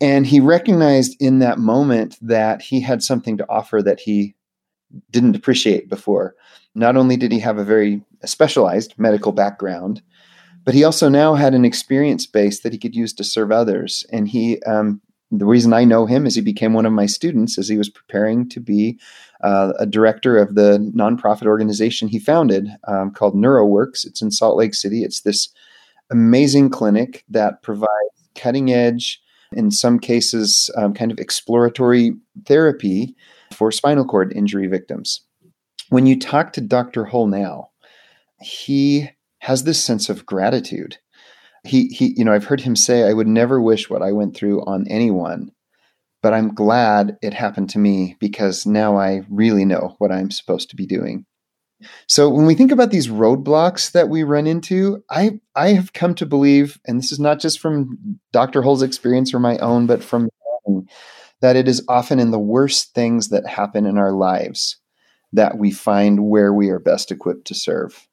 And 0.00 0.26
he 0.26 0.40
recognized 0.40 1.16
in 1.20 1.40
that 1.40 1.58
moment 1.58 2.16
that 2.22 2.62
he 2.62 2.80
had 2.80 3.02
something 3.02 3.36
to 3.38 3.46
offer 3.50 3.82
that 3.82 4.00
he 4.00 4.34
didn't 5.10 5.36
appreciate 5.36 5.88
before. 5.88 6.34
Not 6.74 6.96
only 6.96 7.16
did 7.16 7.32
he 7.32 7.40
have 7.40 7.58
a 7.58 7.64
very 7.64 8.02
specialized 8.24 8.94
medical 8.98 9.32
background, 9.32 10.02
but 10.64 10.74
he 10.74 10.84
also 10.84 11.08
now 11.08 11.34
had 11.34 11.54
an 11.54 11.64
experience 11.64 12.26
base 12.26 12.60
that 12.60 12.72
he 12.72 12.78
could 12.78 12.94
use 12.94 13.12
to 13.14 13.24
serve 13.24 13.50
others. 13.50 14.04
And 14.12 14.28
he 14.28 14.62
um, 14.62 15.00
the 15.30 15.46
reason 15.46 15.72
I 15.72 15.84
know 15.84 16.06
him 16.06 16.26
is 16.26 16.34
he 16.34 16.40
became 16.40 16.72
one 16.72 16.86
of 16.86 16.92
my 16.92 17.06
students 17.06 17.56
as 17.56 17.68
he 17.68 17.78
was 17.78 17.88
preparing 17.88 18.48
to 18.48 18.60
be 18.60 18.98
uh, 19.42 19.72
a 19.78 19.86
director 19.86 20.36
of 20.36 20.54
the 20.54 20.78
nonprofit 20.94 21.46
organization 21.46 22.08
he 22.08 22.18
founded 22.18 22.68
um, 22.88 23.12
called 23.12 23.34
NeuroWorks. 23.34 24.04
It's 24.04 24.20
in 24.20 24.30
Salt 24.30 24.56
Lake 24.56 24.74
City. 24.74 25.04
It's 25.04 25.20
this 25.20 25.48
amazing 26.10 26.70
clinic 26.70 27.24
that 27.28 27.62
provides 27.62 27.90
cutting 28.34 28.72
edge, 28.72 29.20
in 29.52 29.70
some 29.70 29.98
cases, 29.98 30.70
um, 30.76 30.94
kind 30.94 31.12
of 31.12 31.18
exploratory 31.18 32.12
therapy 32.46 33.14
for 33.52 33.70
spinal 33.72 34.04
cord 34.04 34.32
injury 34.32 34.66
victims. 34.66 35.20
When 35.88 36.06
you 36.06 36.18
talk 36.18 36.52
to 36.52 36.60
Dr. 36.60 37.04
Hull 37.04 37.26
now, 37.26 37.70
he 38.40 39.10
has 39.38 39.64
this 39.64 39.82
sense 39.82 40.08
of 40.08 40.26
gratitude. 40.26 40.98
He, 41.64 41.88
he, 41.88 42.14
you 42.16 42.24
know, 42.24 42.32
I've 42.32 42.44
heard 42.44 42.60
him 42.60 42.76
say, 42.76 43.04
I 43.04 43.12
would 43.12 43.28
never 43.28 43.60
wish 43.60 43.90
what 43.90 44.02
I 44.02 44.12
went 44.12 44.36
through 44.36 44.64
on 44.64 44.86
anyone, 44.88 45.52
but 46.22 46.32
I'm 46.32 46.54
glad 46.54 47.18
it 47.22 47.34
happened 47.34 47.70
to 47.70 47.78
me 47.78 48.16
because 48.18 48.66
now 48.66 48.96
I 48.96 49.22
really 49.28 49.64
know 49.64 49.96
what 49.98 50.12
I'm 50.12 50.30
supposed 50.30 50.70
to 50.70 50.76
be 50.76 50.86
doing. 50.86 51.26
So 52.06 52.28
when 52.28 52.46
we 52.46 52.54
think 52.54 52.72
about 52.72 52.90
these 52.90 53.08
roadblocks 53.08 53.92
that 53.92 54.08
we 54.08 54.22
run 54.22 54.46
into, 54.46 55.02
I 55.10 55.40
I 55.54 55.68
have 55.70 55.92
come 55.92 56.14
to 56.16 56.26
believe, 56.26 56.78
and 56.86 56.98
this 56.98 57.10
is 57.10 57.18
not 57.18 57.40
just 57.40 57.58
from 57.58 58.20
Dr. 58.32 58.62
Hull's 58.62 58.82
experience 58.82 59.32
or 59.32 59.40
my 59.40 59.56
own, 59.58 59.86
but 59.86 60.04
from 60.04 60.28
that 61.40 61.56
it 61.56 61.68
is 61.68 61.84
often 61.88 62.18
in 62.18 62.30
the 62.30 62.38
worst 62.38 62.94
things 62.94 63.28
that 63.28 63.46
happen 63.46 63.86
in 63.86 63.98
our 63.98 64.12
lives 64.12 64.76
that 65.32 65.58
we 65.58 65.70
find 65.70 66.28
where 66.28 66.52
we 66.52 66.68
are 66.70 66.78
best 66.78 67.10
equipped 67.10 67.46
to 67.46 67.54
serve. 67.54 68.06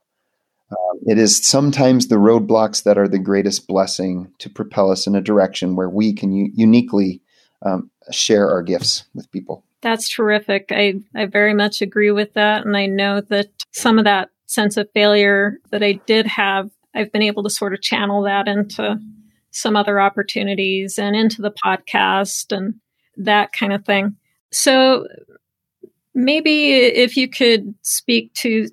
It 1.07 1.17
is 1.17 1.37
sometimes 1.37 2.07
the 2.07 2.15
roadblocks 2.15 2.83
that 2.83 2.97
are 2.97 3.07
the 3.07 3.17
greatest 3.17 3.65
blessing 3.65 4.29
to 4.39 4.49
propel 4.49 4.91
us 4.91 5.07
in 5.07 5.15
a 5.15 5.21
direction 5.21 5.77
where 5.77 5.89
we 5.89 6.13
can 6.13 6.33
u- 6.33 6.51
uniquely 6.53 7.21
um, 7.65 7.89
share 8.11 8.49
our 8.51 8.61
gifts 8.61 9.05
with 9.15 9.31
people. 9.31 9.63
That's 9.81 10.09
terrific. 10.09 10.67
I, 10.69 10.95
I 11.15 11.25
very 11.25 11.53
much 11.53 11.81
agree 11.81 12.11
with 12.11 12.33
that. 12.33 12.65
And 12.65 12.75
I 12.75 12.87
know 12.87 13.21
that 13.21 13.47
some 13.71 13.97
of 13.97 14.03
that 14.03 14.31
sense 14.47 14.75
of 14.75 14.91
failure 14.93 15.59
that 15.71 15.81
I 15.81 15.93
did 15.93 16.27
have, 16.27 16.69
I've 16.93 17.11
been 17.13 17.21
able 17.21 17.43
to 17.43 17.49
sort 17.49 17.73
of 17.73 17.81
channel 17.81 18.23
that 18.23 18.49
into 18.49 18.99
some 19.51 19.77
other 19.77 20.01
opportunities 20.01 20.99
and 20.99 21.15
into 21.15 21.41
the 21.41 21.53
podcast 21.65 22.55
and 22.55 22.75
that 23.15 23.53
kind 23.53 23.71
of 23.71 23.85
thing. 23.85 24.17
So 24.51 25.07
maybe 26.13 26.73
if 26.73 27.15
you 27.15 27.29
could 27.29 27.75
speak 27.81 28.33
to 28.33 28.67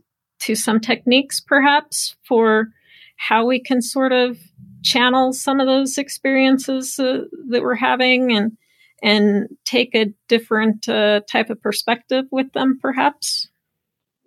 to 0.45 0.55
some 0.55 0.81
techniques 0.81 1.41
perhaps 1.41 2.17
for 2.27 2.69
how 3.17 3.47
we 3.47 3.61
can 3.61 3.81
sort 3.81 4.13
of 4.13 4.39
channel 4.83 5.33
some 5.33 5.61
of 5.61 5.67
those 5.67 5.97
experiences 5.97 6.99
uh, 6.99 7.23
that 7.49 7.63
we're 7.63 7.75
having 7.75 8.33
and 8.33 8.57
and 9.03 9.49
take 9.65 9.95
a 9.95 10.15
different 10.29 10.89
uh, 10.89 11.21
type 11.31 11.51
of 11.51 11.61
perspective 11.61 12.25
with 12.31 12.51
them, 12.53 12.79
perhaps? 12.81 13.49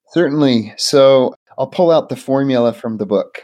Certainly. 0.09 0.73
So 0.77 1.33
I'll 1.57 1.67
pull 1.67 1.89
out 1.89 2.09
the 2.09 2.15
formula 2.15 2.73
from 2.73 2.97
the 2.97 3.05
book. 3.05 3.43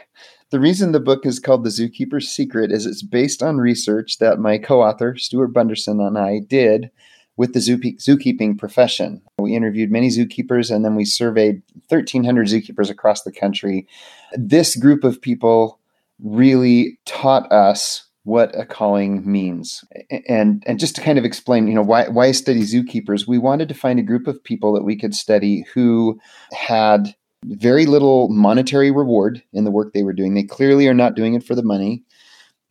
The 0.50 0.60
reason 0.60 0.92
the 0.92 1.00
book 1.00 1.26
is 1.26 1.40
called 1.40 1.64
The 1.64 1.70
Zookeeper's 1.70 2.28
Secret 2.28 2.70
is 2.70 2.86
it's 2.86 3.02
based 3.02 3.42
on 3.42 3.56
research 3.56 4.18
that 4.18 4.38
my 4.38 4.58
co 4.58 4.82
author, 4.82 5.16
Stuart 5.16 5.48
Bunderson, 5.48 6.00
and 6.00 6.16
I 6.16 6.38
did 6.46 6.90
with 7.36 7.52
the 7.52 7.60
zookeeping 7.60 8.56
profession. 8.56 9.22
We 9.38 9.56
interviewed 9.56 9.90
many 9.90 10.08
zookeepers 10.08 10.74
and 10.74 10.84
then 10.84 10.94
we 10.94 11.04
surveyed 11.04 11.62
1,300 11.88 12.46
zookeepers 12.46 12.90
across 12.90 13.22
the 13.22 13.32
country. 13.32 13.88
This 14.34 14.76
group 14.76 15.04
of 15.04 15.20
people 15.20 15.80
really 16.22 16.98
taught 17.06 17.50
us 17.50 18.06
what 18.22 18.58
a 18.58 18.64
calling 18.64 19.30
means. 19.30 19.84
And 20.28 20.62
and 20.66 20.78
just 20.78 20.96
to 20.96 21.02
kind 21.02 21.18
of 21.18 21.24
explain, 21.24 21.68
you 21.68 21.74
know, 21.74 21.82
why 21.82 22.08
why 22.08 22.32
study 22.32 22.62
zookeepers, 22.62 23.26
we 23.26 23.38
wanted 23.38 23.68
to 23.68 23.74
find 23.74 23.98
a 23.98 24.02
group 24.02 24.26
of 24.26 24.42
people 24.42 24.72
that 24.74 24.84
we 24.84 24.96
could 24.96 25.14
study 25.14 25.66
who 25.74 26.18
had 26.52 27.14
very 27.44 27.84
little 27.84 28.28
monetary 28.30 28.90
reward 28.90 29.42
in 29.52 29.64
the 29.64 29.70
work 29.70 29.92
they 29.92 30.02
were 30.02 30.14
doing. 30.14 30.32
They 30.32 30.44
clearly 30.44 30.88
are 30.88 30.94
not 30.94 31.14
doing 31.14 31.34
it 31.34 31.44
for 31.44 31.54
the 31.54 31.62
money. 31.62 32.02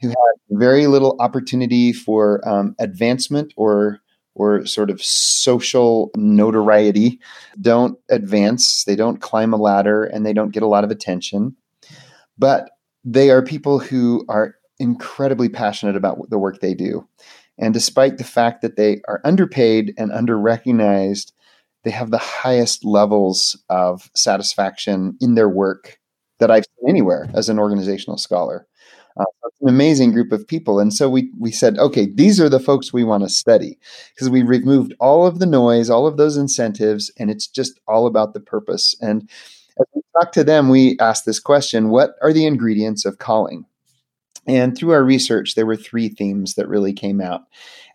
Who 0.02 0.10
had 0.10 0.16
very 0.50 0.88
little 0.88 1.16
opportunity 1.20 1.94
for 1.94 2.46
um, 2.48 2.76
advancement 2.80 3.54
or 3.56 4.02
or 4.36 4.66
sort 4.66 4.90
of 4.90 5.04
social 5.04 6.12
notoriety. 6.16 7.20
Don't 7.62 7.98
advance. 8.10 8.84
They 8.84 8.96
don't 8.96 9.22
climb 9.22 9.54
a 9.54 9.58
ladder, 9.58 10.04
and 10.04 10.26
they 10.26 10.34
don't 10.34 10.54
get 10.54 10.64
a 10.64 10.68
lot 10.68 10.84
of 10.84 10.92
attention. 10.92 11.56
But 12.38 12.70
they 13.06 13.30
are 13.30 13.42
people 13.42 13.80
who 13.80 14.26
are 14.30 14.56
incredibly 14.80 15.50
passionate 15.50 15.96
about 15.96 16.30
the 16.30 16.40
work 16.40 16.60
they 16.60 16.74
do. 16.74 17.08
And 17.58 17.74
despite 17.74 18.18
the 18.18 18.24
fact 18.24 18.62
that 18.62 18.76
they 18.76 19.02
are 19.08 19.22
underpaid 19.24 19.94
and 19.98 20.12
under 20.12 20.38
recognized, 20.40 21.34
they 21.84 21.92
have 21.92 22.12
the 22.12 22.18
highest 22.18 22.84
levels 22.84 23.62
of 23.70 24.10
satisfaction 24.16 25.18
in 25.22 25.36
their 25.36 25.50
work 25.50 26.00
that 26.40 26.50
I've 26.50 26.66
seen 26.66 26.90
anywhere 26.90 27.30
as 27.34 27.50
an 27.50 27.60
organizational 27.60 28.18
scholar. 28.18 28.66
Uh, 29.18 29.26
it's 29.46 29.62
an 29.62 29.70
amazing 29.70 30.12
group 30.12 30.32
of 30.32 30.48
people. 30.48 30.80
And 30.80 30.94
so 30.94 31.10
we, 31.10 31.32
we 31.40 31.52
said, 31.52 31.78
okay, 31.78 32.08
these 32.12 32.40
are 32.42 32.50
the 32.50 32.60
folks 32.60 32.92
we 32.92 33.04
want 33.04 33.24
to 33.24 33.30
study 33.30 33.78
because 34.14 34.30
we 34.30 34.42
removed 34.42 34.94
all 35.00 35.28
of 35.28 35.40
the 35.40 35.46
noise, 35.46 35.90
all 35.90 36.08
of 36.08 36.18
those 36.18 36.38
incentives, 36.38 37.12
and 37.20 37.30
it's 37.30 37.48
just 37.48 37.80
all 37.88 38.08
about 38.08 38.34
the 38.34 38.40
purpose. 38.40 38.96
And 39.02 39.30
as 39.80 39.86
we 39.94 40.02
talked 40.20 40.34
to 40.36 40.44
them, 40.44 40.70
we 40.70 40.98
asked 41.00 41.26
this 41.26 41.40
question 41.40 41.90
what 41.90 42.16
are 42.22 42.34
the 42.34 42.46
ingredients 42.46 43.06
of 43.06 43.20
calling? 43.20 43.66
And 44.46 44.78
through 44.78 44.92
our 44.92 45.04
research, 45.04 45.56
there 45.56 45.66
were 45.66 45.78
three 45.78 46.10
themes 46.10 46.56
that 46.56 46.68
really 46.68 46.94
came 46.94 47.22
out. 47.22 47.44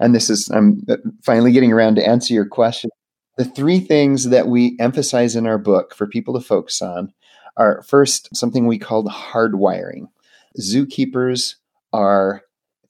And 0.00 0.14
this 0.14 0.30
is, 0.30 0.48
I'm 0.50 0.82
finally 1.22 1.52
getting 1.52 1.72
around 1.72 1.96
to 1.96 2.06
answer 2.06 2.32
your 2.32 2.46
question. 2.46 2.90
The 3.36 3.44
three 3.44 3.80
things 3.80 4.30
that 4.30 4.48
we 4.48 4.76
emphasize 4.80 5.36
in 5.36 5.46
our 5.46 5.58
book 5.58 5.94
for 5.94 6.06
people 6.06 6.34
to 6.34 6.40
focus 6.40 6.80
on 6.80 7.12
are 7.56 7.82
first, 7.82 8.34
something 8.34 8.66
we 8.66 8.78
called 8.78 9.08
hardwiring. 9.08 10.08
Zookeepers 10.60 11.54
are 11.92 12.42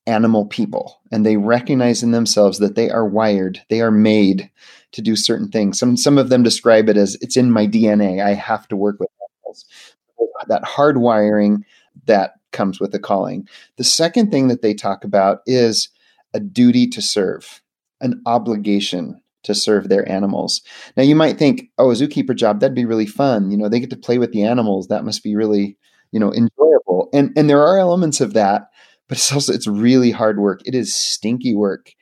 animal 0.07 0.47
people 0.47 1.01
and 1.13 1.25
they 1.25 1.37
recognize 1.37 2.03
in 2.03 2.13
themselves 2.13 2.59
that 2.59 2.75
they 2.75 2.91
are 2.91 3.07
wired, 3.07 3.63
they 3.69 3.81
are 3.81 3.91
made 3.91 4.51
to 4.93 5.03
do 5.03 5.15
certain 5.15 5.49
things. 5.49 5.79
Some, 5.79 5.97
some 5.97 6.17
of 6.17 6.31
them 6.31 6.43
describe 6.43 6.89
it 6.89 6.97
as 6.97 7.17
it's 7.21 7.37
in 7.37 7.51
my 7.51 7.67
DNA. 7.67 8.25
I 8.25 8.33
have 8.33 8.67
to 8.69 8.77
work 8.77 8.99
with 8.99 9.11
animals. 9.45 9.67
That 10.49 10.63
hardwiring 10.63 11.63
that 12.07 12.35
comes 12.53 12.81
with 12.81 12.93
the 12.93 12.99
calling. 12.99 13.47
The 13.77 13.85
second 13.85 14.31
thing 14.31 14.49
that 14.49 14.63
they 14.63 14.73
talk 14.73 15.05
about 15.05 15.41
is 15.47 15.91
a 16.33 16.41
duty 16.41 16.87
to 16.89 17.03
serve, 17.03 17.63
an 18.01 18.23
obligation 18.25 19.21
to 19.45 19.55
serve 19.55 19.89
their 19.89 20.09
animals. 20.11 20.63
Now 20.97 21.03
you 21.03 21.15
might 21.15 21.39
think, 21.39 21.71
oh, 21.79 21.91
a 21.91 21.95
zookeeper 21.95 22.35
job, 22.35 22.61
that'd 22.61 22.75
be 22.75 22.85
really 22.85 23.07
fun. 23.07 23.51
You 23.51 23.57
know, 23.57 23.69
they 23.69 23.81
get 23.81 23.91
to 23.91 23.97
play 23.97 24.19
with 24.19 24.33
the 24.33 24.45
animals. 24.45 24.89
That 24.89 25.05
must 25.05 25.23
be 25.23 25.37
really, 25.37 25.77
you 26.13 26.21
know, 26.21 26.33
enjoyable. 26.33 27.09
And 27.13 27.33
and 27.37 27.49
there 27.49 27.63
are 27.63 27.79
elements 27.79 28.21
of 28.21 28.33
that, 28.35 28.69
but 29.09 29.19
it's 29.19 29.33
also 29.33 29.53
it's 29.53 29.67
really 29.67 30.11
hard 30.11 30.39
work. 30.39 30.61
It 30.65 30.75
is 30.75 30.95
stinky 30.95 31.55
work. 31.55 31.93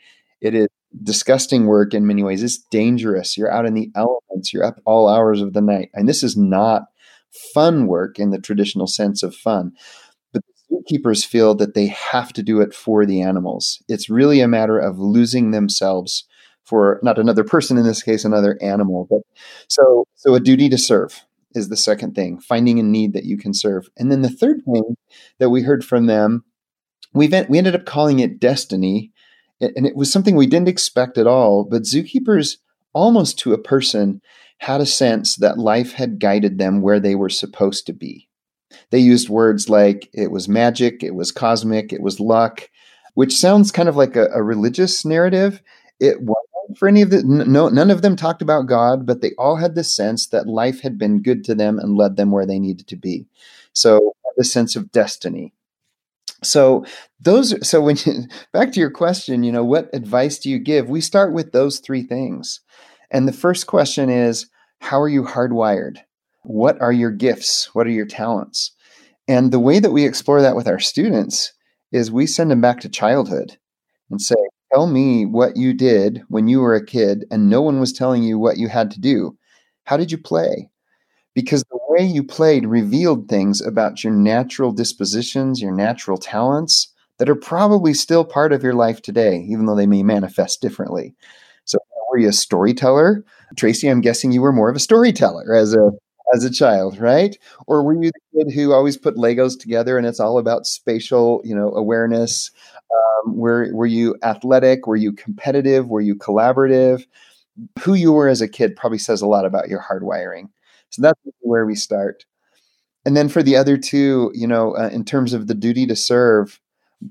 It 0.41 0.55
is 0.55 0.69
disgusting 1.03 1.67
work 1.67 1.95
in 1.95 2.07
many 2.07 2.23
ways. 2.23 2.43
It's 2.43 2.59
dangerous. 2.71 3.37
You're 3.37 3.53
out 3.53 3.67
in 3.67 3.75
the 3.75 3.91
elements. 3.95 4.53
You're 4.53 4.65
up 4.65 4.81
all 4.85 5.09
hours 5.09 5.41
of 5.43 5.53
the 5.53 5.61
night. 5.61 5.91
And 5.95 6.09
this 6.09 6.23
is 6.23 6.37
not 6.37 6.85
fun 7.53 7.87
work 7.87 8.19
in 8.19 8.31
the 8.31 8.41
traditional 8.41 8.87
sense 8.87 9.23
of 9.23 9.35
fun 9.35 9.73
but 10.33 10.43
the 10.71 10.99
zookeepers 10.99 11.25
feel 11.25 11.55
that 11.55 11.75
they 11.75 11.87
have 11.87 12.33
to 12.35 12.43
do 12.43 12.61
it 12.61 12.75
for 12.75 13.07
the 13.07 13.23
animals. 13.23 13.83
It's 13.89 14.11
really 14.11 14.41
a 14.41 14.49
matter 14.49 14.79
of 14.79 14.99
losing 14.99 15.51
themselves 15.51 16.25
for 16.65 17.01
not 17.03 17.19
another 17.19 17.45
person 17.45 17.79
in 17.79 17.85
this 17.85 18.03
case, 18.03 18.25
another 18.25 18.59
animal. 18.61 19.07
But 19.09 19.21
so 19.69 20.07
so 20.15 20.35
a 20.35 20.41
duty 20.41 20.69
to 20.69 20.79
serve 20.79 21.25
is 21.57 21.69
the 21.69 21.77
second 21.77 22.15
thing, 22.15 22.39
finding 22.39 22.79
a 22.79 22.83
need 22.83 23.13
that 23.15 23.25
you 23.25 23.37
can 23.37 23.55
serve. 23.55 23.89
And 23.97 24.11
then 24.11 24.23
the 24.23 24.31
third 24.31 24.63
thing 24.65 24.97
that 25.39 25.51
we 25.51 25.63
heard 25.63 25.85
from 25.85 26.07
them, 26.07 26.45
we 27.13 27.29
we 27.49 27.59
ended 27.59 27.75
up 27.75 27.87
calling 27.87 28.19
it 28.19 28.41
destiny, 28.41 29.13
and 29.61 29.87
it 29.87 29.97
was 29.97 30.13
something 30.13 30.37
we 30.37 30.47
didn't 30.47 30.69
expect 30.69 31.19
at 31.19 31.27
all. 31.27 31.65
But 31.65 31.83
zookeepers, 31.83 32.59
almost 32.93 33.39
to 33.41 33.55
a 33.55 33.59
person, 33.59 34.21
had 34.59 34.81
a 34.81 34.87
sense 34.87 35.37
that 35.37 35.59
life 35.59 35.93
had 35.93 36.19
guided 36.19 36.59
them 36.59 36.81
where 36.81 37.01
they 37.01 37.15
were 37.15 37.29
supposed 37.29 37.87
to 37.87 37.93
be. 37.93 38.29
They 38.91 38.99
used 38.99 39.29
words 39.29 39.69
like 39.69 40.09
it 40.13 40.31
was 40.31 40.49
magic, 40.49 41.03
it 41.03 41.15
was 41.15 41.33
cosmic, 41.33 41.93
it 41.93 42.03
was 42.03 42.21
luck, 42.21 42.69
which 43.15 43.35
sounds 43.35 43.71
kind 43.71 43.89
of 43.89 43.97
like 43.97 44.17
a, 44.17 44.27
a 44.33 44.43
religious 44.43 45.05
narrative. 45.05 45.63
It 46.01 46.21
wasn't 46.21 46.46
for 46.77 46.89
any 46.89 47.03
of 47.03 47.11
the 47.11 47.23
no 47.23 47.69
none 47.69 47.91
of 47.91 48.03
them 48.03 48.17
talked 48.17 48.43
about 48.43 48.67
God, 48.67 49.07
but 49.07 49.21
they 49.21 49.33
all 49.39 49.57
had 49.57 49.75
this 49.75 49.95
sense 49.95 50.29
that 50.29 50.47
life 50.47 50.81
had 50.81 50.99
been 50.99 51.23
good 51.23 51.45
to 51.45 51.55
them 51.55 51.79
and 51.79 51.97
led 51.97 52.17
them 52.17 52.31
where 52.31 52.47
they 52.47 52.59
needed 52.59 52.87
to 52.89 52.97
be. 52.97 53.27
So 53.73 54.15
the 54.37 54.45
sense 54.45 54.77
of 54.77 54.93
destiny. 54.93 55.53
So 56.43 56.85
those 57.19 57.67
so 57.67 57.81
when 57.81 57.97
you, 58.05 58.25
back 58.53 58.73
to 58.73 58.81
your 58.81 58.91
question, 58.91 59.43
you 59.43 59.53
know, 59.53 59.65
what 59.65 59.91
advice 59.93 60.39
do 60.39 60.51
you 60.51 60.59
give? 60.59 60.89
We 60.89 61.01
start 61.01 61.33
with 61.33 61.53
those 61.53 61.79
three 61.79 62.03
things. 62.03 62.61
And 63.11 63.27
the 63.27 63.33
first 63.33 63.67
question 63.67 64.11
is 64.11 64.47
how 64.81 65.01
are 65.01 65.09
you 65.09 65.23
hardwired? 65.23 65.99
What 66.43 66.81
are 66.81 66.93
your 66.93 67.11
gifts? 67.11 67.75
What 67.75 67.87
are 67.87 67.91
your 67.91 68.07
talents? 68.07 68.73
And 69.27 69.51
the 69.51 69.59
way 69.59 69.81
that 69.81 69.91
we 69.91 70.05
explore 70.05 70.43
that 70.43 70.55
with 70.55 70.69
our 70.69 70.79
students 70.79 71.53
is 71.91 72.11
we 72.11 72.27
send 72.27 72.51
them 72.51 72.61
back 72.61 72.81
to 72.81 72.89
childhood 72.89 73.57
and 74.11 74.21
say, 74.21 74.37
Tell 74.77 74.87
me 74.87 75.25
what 75.25 75.57
you 75.57 75.73
did 75.73 76.23
when 76.29 76.49
you 76.49 76.61
were 76.61 76.75
a 76.75 76.85
kid 76.85 77.25
and 77.31 77.49
no 77.49 77.63
one 77.63 77.81
was 77.81 77.95
telling 77.95 78.23
you 78.23 78.39
what 78.39 78.59
you 78.59 78.69
had 78.69 78.91
to 78.91 79.01
do. 79.01 79.35
How 79.85 79.97
did 79.97 80.13
you 80.13 80.19
play? 80.19 80.69
Because 81.35 81.65
the 81.71 81.79
way 81.89 82.05
you 82.07 82.25
played 82.25 82.67
revealed 82.67 83.29
things 83.29 83.61
about 83.61 84.05
your 84.05 84.13
natural 84.13 84.73
dispositions, 84.73 85.63
your 85.63 85.73
natural 85.73 86.19
talents 86.19 86.93
that 87.19 87.29
are 87.31 87.37
probably 87.37 87.95
still 87.95 88.25
part 88.25 88.53
of 88.53 88.63
your 88.63 88.75
life 88.75 89.03
today, 89.03 89.39
even 89.51 89.67
though 89.67 89.77
they 89.77 89.87
may 89.87 90.03
manifest 90.03 90.63
differently. 90.63 91.15
So, 91.67 91.79
were 92.11 92.19
you 92.19 92.29
a 92.29 92.33
storyteller? 92.33 93.25
Tracy, 93.57 93.89
I'm 93.89 94.03
guessing 94.03 94.33
you 94.33 94.43
were 94.43 94.53
more 94.53 94.71
of 94.71 94.77
a 94.77 94.81
storyteller 94.81 95.55
as 95.55 95.75
a 95.75 95.91
as 96.35 96.45
a 96.45 96.51
child, 96.53 96.99
right? 96.99 97.39
Or 97.69 97.83
were 97.85 97.95
you 97.95 98.11
the 98.13 98.45
kid 98.45 98.55
who 98.55 98.73
always 98.73 98.97
put 98.97 99.17
Legos 99.17 99.59
together 99.59 99.99
and 99.99 100.07
it's 100.07 100.21
all 100.21 100.39
about 100.39 100.67
spatial, 100.67 101.41
you 101.45 101.55
know, 101.55 101.73
awareness? 101.75 102.51
Um, 102.93 103.37
were 103.37 103.71
were 103.73 103.87
you 103.87 104.17
athletic? 104.23 104.87
Were 104.87 104.97
you 104.97 105.13
competitive? 105.13 105.89
Were 105.89 106.01
you 106.01 106.15
collaborative? 106.17 107.05
Who 107.81 107.95
you 107.95 108.13
were 108.13 108.29
as 108.29 108.41
a 108.41 108.49
kid 108.49 108.77
probably 108.77 108.99
says 108.99 109.23
a 109.23 109.27
lot 109.27 109.47
about 109.47 109.69
your 109.69 109.83
hardwiring. 109.83 110.49
So 110.91 111.03
that's 111.03 111.21
where 111.41 111.67
we 111.67 111.75
start. 111.75 112.25
And 113.05 113.17
then 113.17 113.29
for 113.29 113.43
the 113.43 113.57
other 113.57 113.77
two, 113.77 114.33
you 114.35 114.47
know, 114.47 114.77
uh, 114.77 114.89
in 114.93 115.05
terms 115.05 115.33
of 115.33 115.47
the 115.47 115.55
duty 115.55 115.87
to 115.87 115.97
serve, 115.97 116.61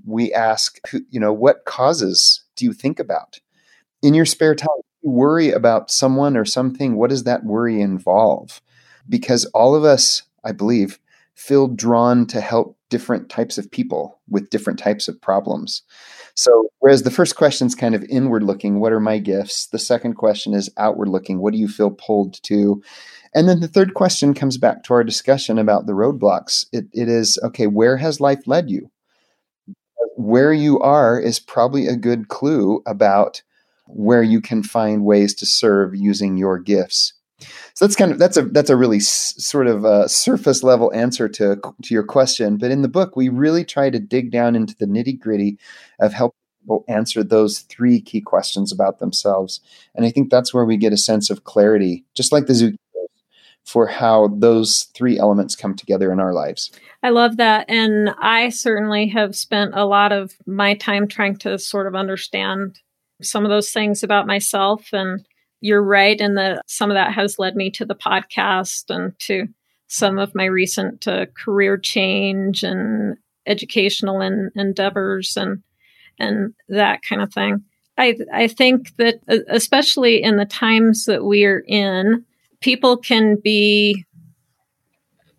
we 0.06 0.34
ask, 0.34 0.78
you 1.10 1.20
know, 1.20 1.34
what 1.34 1.66
causes 1.66 2.44
do 2.56 2.66
you 2.66 2.74
think 2.74 3.00
about 3.00 3.40
in 4.02 4.14
your 4.14 4.26
spare 4.26 4.56
time? 4.56 4.68
You 5.02 5.12
worry 5.12 5.52
about 5.52 5.92
someone 5.92 6.36
or 6.36 6.46
something. 6.46 6.96
What 6.96 7.12
does 7.12 7.24
that 7.24 7.44
worry 7.44 7.80
involve? 7.80 8.62
Because 9.08 9.46
all 9.54 9.76
of 9.76 9.84
us, 9.84 10.24
I 10.44 10.52
believe, 10.52 11.00
feel 11.36 11.68
drawn 11.68 12.26
to 12.28 12.42
help 12.42 12.78
different 12.96 13.30
types 13.30 13.58
of 13.58 13.70
people 13.70 14.20
with 14.30 14.50
different 14.50 14.80
types 14.80 15.08
of 15.08 15.20
problems. 15.22 15.82
So, 16.36 16.70
whereas 16.80 17.04
the 17.04 17.12
first 17.12 17.36
question 17.36 17.68
is 17.68 17.76
kind 17.76 17.96
of 17.96 18.04
inward 18.10 18.44
looking, 18.44 18.80
what 18.80 18.94
are 18.94 19.00
my 19.00 19.18
gifts? 19.20 19.68
The 19.68 19.80
second 19.80 20.16
question 20.16 20.54
is 20.54 20.70
outward 20.78 21.10
looking, 21.10 21.40
what 21.40 21.54
do 21.54 21.60
you 21.60 21.68
feel 21.68 21.92
pulled 21.92 22.42
to? 22.44 22.82
And 23.34 23.50
then 23.50 23.60
the 23.60 23.68
third 23.68 23.94
question 23.94 24.34
comes 24.34 24.58
back 24.58 24.84
to 24.84 24.94
our 24.94 25.04
discussion 25.04 25.58
about 25.58 25.88
the 25.88 25.94
roadblocks. 25.94 26.66
It, 26.72 26.86
it 26.94 27.10
is 27.10 27.38
okay, 27.44 27.68
where 27.68 27.98
has 27.98 28.22
life 28.22 28.48
led 28.48 28.70
you? 28.70 28.90
where 30.16 30.54
you 30.54 30.80
are 30.80 31.20
is 31.20 31.40
probably 31.40 31.88
a 31.88 31.96
good 31.96 32.30
clue 32.30 32.82
about 32.86 33.42
where 33.88 34.24
you 34.24 34.42
can 34.42 34.64
find 34.64 35.04
ways 35.04 35.36
to 35.36 35.46
serve 35.46 35.94
using 35.94 36.38
your 36.38 36.58
gifts. 36.58 37.14
So 37.76 37.86
that's 37.86 37.96
kind 37.98 38.12
of 38.12 38.20
that's 38.20 38.38
a 38.38 38.44
that's 38.44 38.70
a 38.70 38.78
really 38.78 38.98
s- 38.98 39.36
sort 39.38 39.68
of 39.68 39.84
a 39.84 40.08
surface 40.08 40.64
level 40.64 40.94
answer 40.94 41.28
to 41.28 41.58
to 41.84 41.94
your 41.94 42.04
question. 42.04 42.58
But 42.58 42.72
in 42.72 42.82
the 42.82 42.88
book, 42.88 43.16
we 43.16 43.28
really 43.28 43.66
try 43.66 43.90
to 43.90 44.00
dig 44.00 44.32
down 44.32 44.56
into 44.56 44.76
the 44.78 44.86
nitty 44.86 45.20
gritty 45.20 45.58
of 46.00 46.14
helping 46.14 46.40
people 46.62 46.86
answer 46.88 47.22
those 47.22 47.60
three 47.60 48.00
key 48.00 48.22
questions 48.22 48.72
about 48.72 49.00
themselves. 49.00 49.60
And 49.94 50.06
I 50.06 50.10
think 50.10 50.30
that's 50.30 50.54
where 50.54 50.64
we 50.64 50.78
get 50.78 50.94
a 50.94 50.98
sense 50.98 51.30
of 51.30 51.44
clarity, 51.44 52.06
just 52.16 52.32
like 52.32 52.46
the 52.46 52.54
zoo 52.54 52.78
for 53.66 53.88
how 53.88 54.28
those 54.28 54.88
three 54.94 55.18
elements 55.18 55.56
come 55.56 55.76
together 55.76 56.12
in 56.12 56.20
our 56.20 56.34
lives. 56.34 56.72
I 57.04 57.10
love 57.10 57.38
that. 57.38 57.70
And 57.70 58.12
I 58.20 58.50
certainly 58.50 59.08
have 59.10 59.36
spent 59.36 59.72
a 59.74 59.86
lot 59.86 60.12
of 60.12 60.34
my 60.46 60.76
time 60.76 61.08
trying 61.08 61.38
to 61.38 61.58
sort 61.58 61.88
of 61.88 61.96
understand 61.96 62.80
some 63.22 63.44
of 63.44 63.50
those 63.50 63.72
things 63.72 64.04
about 64.04 64.28
myself. 64.28 64.90
And 64.94 65.26
you're 65.66 65.84
right 65.84 66.22
in 66.22 66.36
that 66.36 66.62
some 66.68 66.92
of 66.92 66.96
that 66.96 67.12
has 67.12 67.40
led 67.40 67.56
me 67.56 67.72
to 67.72 67.86
the 67.86 67.96
podcast 67.96 68.84
and 68.90 69.18
to 69.18 69.48
some 69.88 70.20
of 70.20 70.36
my 70.36 70.46
recent 70.46 71.08
uh, 71.08 71.26
career 71.44 71.76
change 71.76 72.62
and 72.62 73.18
educational 73.48 74.22
in, 74.22 74.52
endeavors 74.56 75.36
and 75.36 75.64
and 76.20 76.54
that 76.70 77.02
kind 77.08 77.22
of 77.22 77.34
thing. 77.34 77.64
I 77.98 78.16
I 78.32 78.48
think 78.48 78.96
that 78.98 79.22
especially 79.50 80.22
in 80.22 80.38
the 80.38 80.46
times 80.46 81.06
that 81.06 81.26
we 81.26 81.46
are 81.46 81.64
in, 81.68 82.24
people 82.62 82.98
can 82.98 83.38
be 83.44 84.06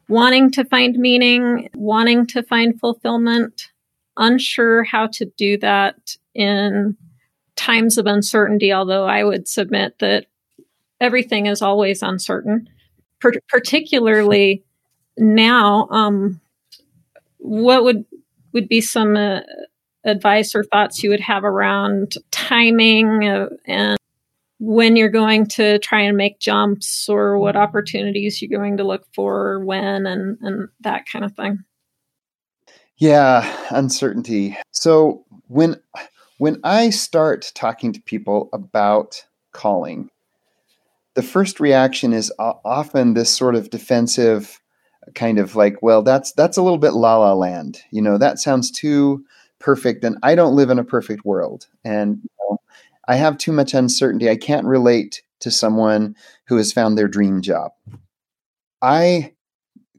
wanting 0.09 0.51
to 0.53 0.65
find 0.65 0.99
meaning, 0.99 1.69
wanting 1.75 2.27
to 2.27 2.43
find 2.43 2.79
fulfillment, 2.81 3.71
unsure 4.17 4.83
how 4.83 5.07
to 5.07 5.27
do 5.37 5.57
that 5.59 6.17
in 6.35 6.97
times 7.67 7.99
of 7.99 8.07
uncertainty, 8.07 8.73
although 8.73 9.07
I 9.07 9.25
would 9.25 9.49
submit 9.49 9.99
that 9.99 10.27
everything 11.01 11.47
is 11.47 11.63
always 11.63 12.03
uncertain, 12.03 12.69
per- 13.21 13.33
particularly 13.49 14.65
now. 15.17 15.89
Um, 15.91 16.41
what 17.39 17.85
would 17.85 18.05
would 18.53 18.69
be 18.69 18.81
some 18.81 19.17
uh, 19.17 19.41
advice 20.05 20.55
or 20.55 20.65
thoughts 20.65 21.03
you 21.03 21.11
would 21.11 21.21
have 21.21 21.45
around 21.45 22.15
timing 22.31 23.29
uh, 23.29 23.49
and 23.67 23.99
when 24.59 24.97
you're 24.97 25.11
going 25.11 25.47
to 25.47 25.79
try 25.81 26.01
and 26.01 26.17
make 26.17 26.39
jumps 26.39 27.09
or 27.11 27.37
what 27.39 27.57
opportunities 27.57 28.41
you're 28.41 28.59
going 28.59 28.79
to 28.79 28.85
look 28.85 29.07
for 29.13 29.63
when 29.65 30.07
and 30.07 30.39
and 30.41 30.69
that 30.81 31.05
kind 31.11 31.25
of 31.25 31.35
thing? 31.35 31.59
Yeah 32.97 33.55
uncertainty. 33.71 34.57
So 34.71 35.25
when 35.49 35.77
when 36.39 36.59
i 36.65 36.91
start 36.91 37.51
talking 37.55 37.93
to 37.93 38.01
people 38.03 38.49
about 38.53 39.25
calling 39.53 40.11
the 41.15 41.23
first 41.23 41.61
reaction 41.61 42.13
is 42.13 42.33
often 42.39 43.15
this 43.15 43.35
sort 43.35 43.55
of 43.55 43.71
defensive 43.71 44.61
kind 45.15 45.39
of 45.39 45.57
like 45.57 45.81
well 45.83 46.03
that's 46.03 46.33
that's 46.33 46.57
a 46.57 46.63
little 46.63 46.79
bit 46.79 46.93
la 46.93 47.17
la 47.19 47.33
land 47.33 47.81
you 47.91 48.03
know 48.03 48.19
that 48.19 48.39
sounds 48.39 48.71
too 48.71 49.25
perfect 49.59 50.05
and 50.05 50.17
i 50.23 50.35
don't 50.35 50.57
live 50.57 50.71
in 50.71 50.79
a 50.79 50.85
perfect 50.85 51.25
world 51.25 51.67
and 51.85 52.19
you 52.23 52.31
know, 52.41 52.59
I 53.09 53.17
have 53.17 53.39
too 53.39 53.53
much 53.53 53.75
uncertainty. 53.75 54.29
I 54.29 54.37
can't 54.37 54.67
relate 54.67 55.23
to 55.41 55.51
someone 55.51 56.17
who 56.47 56.57
has 56.57 56.73
found 56.73 56.97
their 56.97 57.09
dream 57.09 57.41
job. 57.41 57.73
I 58.83 59.33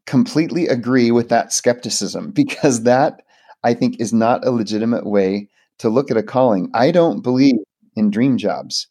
completely 0.06 0.68
agree 0.68 1.12
with 1.12 1.30
that 1.30 1.54
skepticism 1.54 2.32
because 2.36 2.84
that 2.84 3.22
I 3.64 3.74
think 3.74 4.00
is 4.00 4.14
not 4.14 4.46
a 4.46 4.52
legitimate 4.52 5.06
way 5.06 5.50
to 5.80 5.90
look 5.90 6.12
at 6.12 6.18
a 6.18 6.24
calling. 6.24 6.70
I 6.74 6.92
don't 6.92 7.22
believe 7.22 7.56
in 7.96 8.10
dream 8.10 8.38
jobs. 8.38 8.88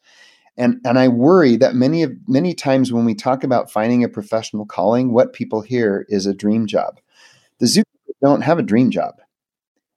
And 0.57 0.81
and 0.85 0.99
I 0.99 1.09
worry 1.09 1.57
that 1.57 1.75
many 1.75 2.03
of 2.03 2.13
many 2.27 2.55
times 2.55 2.93
when 2.93 3.05
we 3.05 3.15
talk 3.15 3.45
about 3.45 3.71
finding 3.71 4.05
a 4.05 4.09
professional 4.09 4.65
calling, 4.65 5.13
what 5.13 5.35
people 5.35 5.61
hear 5.61 6.07
is 6.09 6.27
a 6.27 6.35
dream 6.35 6.67
job. 6.67 6.99
The 7.59 7.67
zookeepers 7.67 8.15
don't 8.23 8.43
have 8.43 8.59
a 8.59 8.63
dream 8.63 8.91
job. 8.91 9.15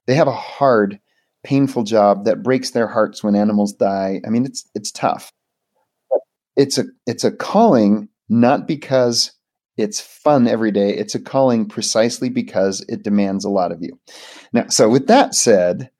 They 0.06 0.14
have 0.14 0.28
a 0.28 0.32
hard 0.32 1.00
painful 1.44 1.84
job 1.84 2.26
that 2.26 2.42
breaks 2.42 2.70
their 2.70 2.86
hearts 2.86 3.24
when 3.24 3.34
animals 3.34 3.72
die. 3.72 4.20
I 4.26 4.30
mean, 4.30 4.44
it's 4.44 4.68
it's 4.74 4.92
tough. 4.92 5.32
But 6.10 6.20
it's 6.56 6.76
a 6.76 6.84
it's 7.06 7.24
a 7.24 7.32
calling 7.32 8.08
not 8.28 8.68
because 8.68 9.32
it's 9.76 10.00
fun 10.00 10.46
every 10.46 10.70
day. 10.70 10.90
It's 10.94 11.14
a 11.14 11.20
calling 11.20 11.66
precisely 11.66 12.28
because 12.28 12.84
it 12.88 13.02
demands 13.02 13.44
a 13.44 13.50
lot 13.50 13.72
of 13.72 13.82
you. 13.82 13.98
Now, 14.52 14.68
so 14.68 14.88
with 14.88 15.06
that 15.06 15.34
said, 15.34 15.90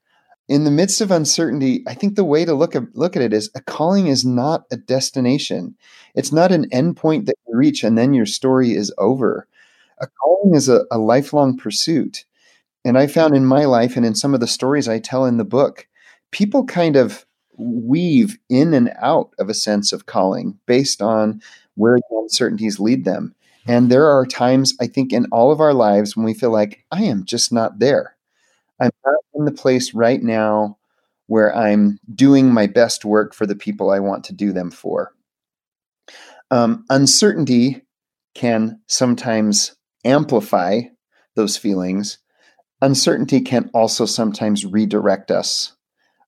in 0.51 0.65
the 0.65 0.69
midst 0.69 0.99
of 0.99 1.11
uncertainty, 1.11 1.81
I 1.87 1.93
think 1.93 2.17
the 2.17 2.25
way 2.25 2.43
to 2.43 2.53
look 2.53 2.75
at 2.75 2.93
look 2.93 3.15
at 3.15 3.21
it 3.21 3.31
is 3.31 3.49
a 3.55 3.61
calling 3.61 4.07
is 4.07 4.25
not 4.25 4.65
a 4.69 4.75
destination. 4.75 5.77
It's 6.13 6.33
not 6.33 6.51
an 6.51 6.69
endpoint 6.71 7.25
that 7.27 7.37
you 7.47 7.55
reach 7.55 7.85
and 7.85 7.97
then 7.97 8.13
your 8.13 8.25
story 8.25 8.73
is 8.73 8.93
over. 8.97 9.47
A 10.01 10.07
calling 10.07 10.53
is 10.53 10.67
a, 10.67 10.83
a 10.91 10.97
lifelong 10.97 11.55
pursuit. 11.55 12.25
And 12.83 12.97
I 12.97 13.07
found 13.07 13.33
in 13.33 13.45
my 13.45 13.63
life 13.63 13.95
and 13.95 14.05
in 14.05 14.13
some 14.13 14.33
of 14.33 14.41
the 14.41 14.47
stories 14.47 14.89
I 14.89 14.99
tell 14.99 15.23
in 15.25 15.37
the 15.37 15.45
book, 15.45 15.87
people 16.31 16.65
kind 16.65 16.97
of 16.97 17.25
weave 17.57 18.37
in 18.49 18.73
and 18.73 18.91
out 19.01 19.33
of 19.39 19.47
a 19.47 19.53
sense 19.53 19.93
of 19.93 20.05
calling 20.05 20.59
based 20.65 21.01
on 21.01 21.41
where 21.75 21.97
the 21.97 22.17
uncertainties 22.17 22.77
lead 22.77 23.05
them. 23.05 23.35
And 23.67 23.89
there 23.89 24.07
are 24.07 24.25
times, 24.25 24.73
I 24.81 24.87
think, 24.87 25.13
in 25.13 25.27
all 25.31 25.49
of 25.49 25.61
our 25.61 25.73
lives 25.73 26.17
when 26.17 26.25
we 26.25 26.33
feel 26.33 26.51
like, 26.51 26.83
I 26.91 27.03
am 27.03 27.23
just 27.23 27.53
not 27.53 27.79
there. 27.79 28.17
I'm 28.81 28.91
not 29.05 29.19
in 29.35 29.45
the 29.45 29.51
place 29.51 29.93
right 29.93 30.21
now 30.21 30.77
where 31.27 31.55
I'm 31.55 31.99
doing 32.13 32.53
my 32.53 32.67
best 32.67 33.05
work 33.05 33.33
for 33.33 33.45
the 33.45 33.55
people 33.55 33.89
I 33.89 33.99
want 33.99 34.25
to 34.25 34.33
do 34.33 34.51
them 34.51 34.71
for. 34.71 35.13
Um, 36.49 36.83
uncertainty 36.89 37.83
can 38.35 38.81
sometimes 38.87 39.75
amplify 40.03 40.81
those 41.35 41.55
feelings 41.55 42.17
uncertainty 42.81 43.41
can 43.41 43.69
also 43.73 44.05
sometimes 44.05 44.65
redirect 44.65 45.31
us 45.31 45.73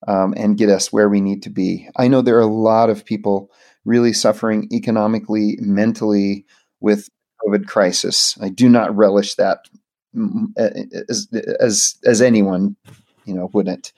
um, 0.07 0.33
and 0.37 0.57
get 0.57 0.69
us 0.69 0.93
where 0.93 1.09
we 1.09 1.21
need 1.21 1.43
to 1.43 1.49
be. 1.49 1.89
I 1.97 2.07
know 2.07 2.21
there 2.21 2.37
are 2.37 2.41
a 2.41 2.45
lot 2.45 2.89
of 2.89 3.05
people 3.05 3.49
really 3.85 4.13
suffering 4.13 4.69
economically, 4.71 5.57
mentally 5.59 6.45
with 6.79 7.09
COVID 7.45 7.65
crisis. 7.65 8.37
I 8.39 8.49
do 8.49 8.69
not 8.69 8.95
relish 8.95 9.35
that 9.35 9.67
as 10.57 11.27
as, 11.59 11.95
as 12.05 12.21
anyone, 12.21 12.75
you 13.25 13.33
know, 13.33 13.49
wouldn't. 13.53 13.93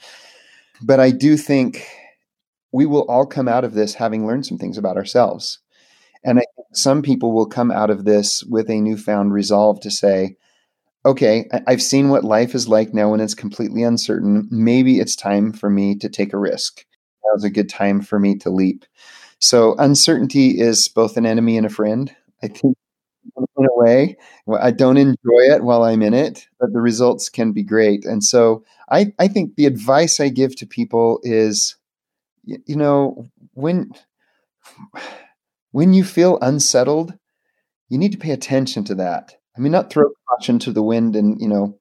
But 0.82 1.00
I 1.00 1.12
do 1.12 1.38
think 1.38 1.88
we 2.72 2.86
will 2.86 3.06
all 3.10 3.26
come 3.26 3.48
out 3.48 3.64
of 3.64 3.74
this 3.74 3.94
having 3.94 4.28
learned 4.28 4.46
some 4.46 4.58
things 4.58 4.78
about 4.78 4.98
ourselves. 4.98 5.60
And 6.24 6.42
some 6.74 7.02
people 7.02 7.32
will 7.32 7.46
come 7.46 7.72
out 7.72 7.90
of 7.90 8.04
this 8.04 8.44
with 8.44 8.70
a 8.70 8.82
newfound 8.82 9.32
resolve 9.32 9.80
to 9.82 9.92
say, 9.92 10.36
okay, 11.06 11.48
I've 11.68 11.84
seen 11.84 12.10
what 12.10 12.24
life 12.24 12.56
is 12.56 12.68
like 12.68 12.94
now 12.94 13.12
when 13.12 13.22
it's 13.22 13.36
completely 13.36 13.84
uncertain. 13.84 14.48
Maybe 14.50 15.00
it's 15.00 15.16
time 15.16 15.54
for 15.54 15.70
me 15.70 15.96
to 15.98 16.10
take 16.10 16.34
a 16.34 16.38
risk. 16.38 16.84
Now's 17.24 17.44
a 17.44 17.50
good 17.50 17.70
time 17.70 18.02
for 18.02 18.20
me 18.20 18.36
to 18.40 18.50
leap. 18.50 18.86
So 19.40 19.76
uncertainty 19.78 20.60
is 20.60 20.88
both 20.88 21.16
an 21.16 21.26
enemy 21.26 21.58
and 21.58 21.66
a 21.66 21.70
friend. 21.70 22.14
I 22.42 22.48
think 22.48 22.76
in 23.38 23.66
a 23.66 23.76
way, 23.76 24.18
I 24.60 24.72
don't 24.72 24.98
enjoy 24.98 25.16
it 25.54 25.64
while 25.64 25.84
I'm 25.84 26.02
in 26.02 26.14
it, 26.14 26.48
but 26.60 26.74
the 26.74 26.82
results 26.82 27.30
can 27.30 27.52
be 27.52 27.64
great. 27.64 28.06
And 28.06 28.24
so 28.24 28.64
I, 28.92 29.14
I 29.20 29.28
think 29.28 29.56
the 29.56 29.66
advice 29.66 30.20
I 30.20 30.30
give 30.30 30.56
to 30.58 30.68
people 30.68 31.20
is, 31.24 31.76
you 32.44 32.76
know, 32.76 33.28
when 33.54 33.92
when 35.72 35.94
you 35.94 36.04
feel 36.04 36.40
unsettled, 36.42 37.14
you 37.90 37.98
need 37.98 38.12
to 38.12 38.18
pay 38.18 38.32
attention 38.32 38.84
to 38.86 38.96
that. 38.96 39.36
I 39.58 39.62
mean, 39.62 39.72
not 39.72 39.90
throw 39.90 40.10
caution 40.30 40.60
to 40.60 40.72
the 40.72 40.84
wind 40.84 41.16
and, 41.16 41.40
you 41.40 41.48
know, 41.48 41.78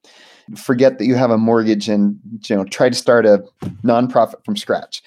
forget 0.55 0.97
that 0.97 1.05
you 1.05 1.15
have 1.15 1.31
a 1.31 1.37
mortgage 1.37 1.89
and, 1.89 2.19
you 2.47 2.55
know, 2.55 2.63
try 2.65 2.89
to 2.89 2.95
start 2.95 3.25
a 3.25 3.43
nonprofit 3.83 4.43
from 4.45 4.55
scratch. 4.55 5.01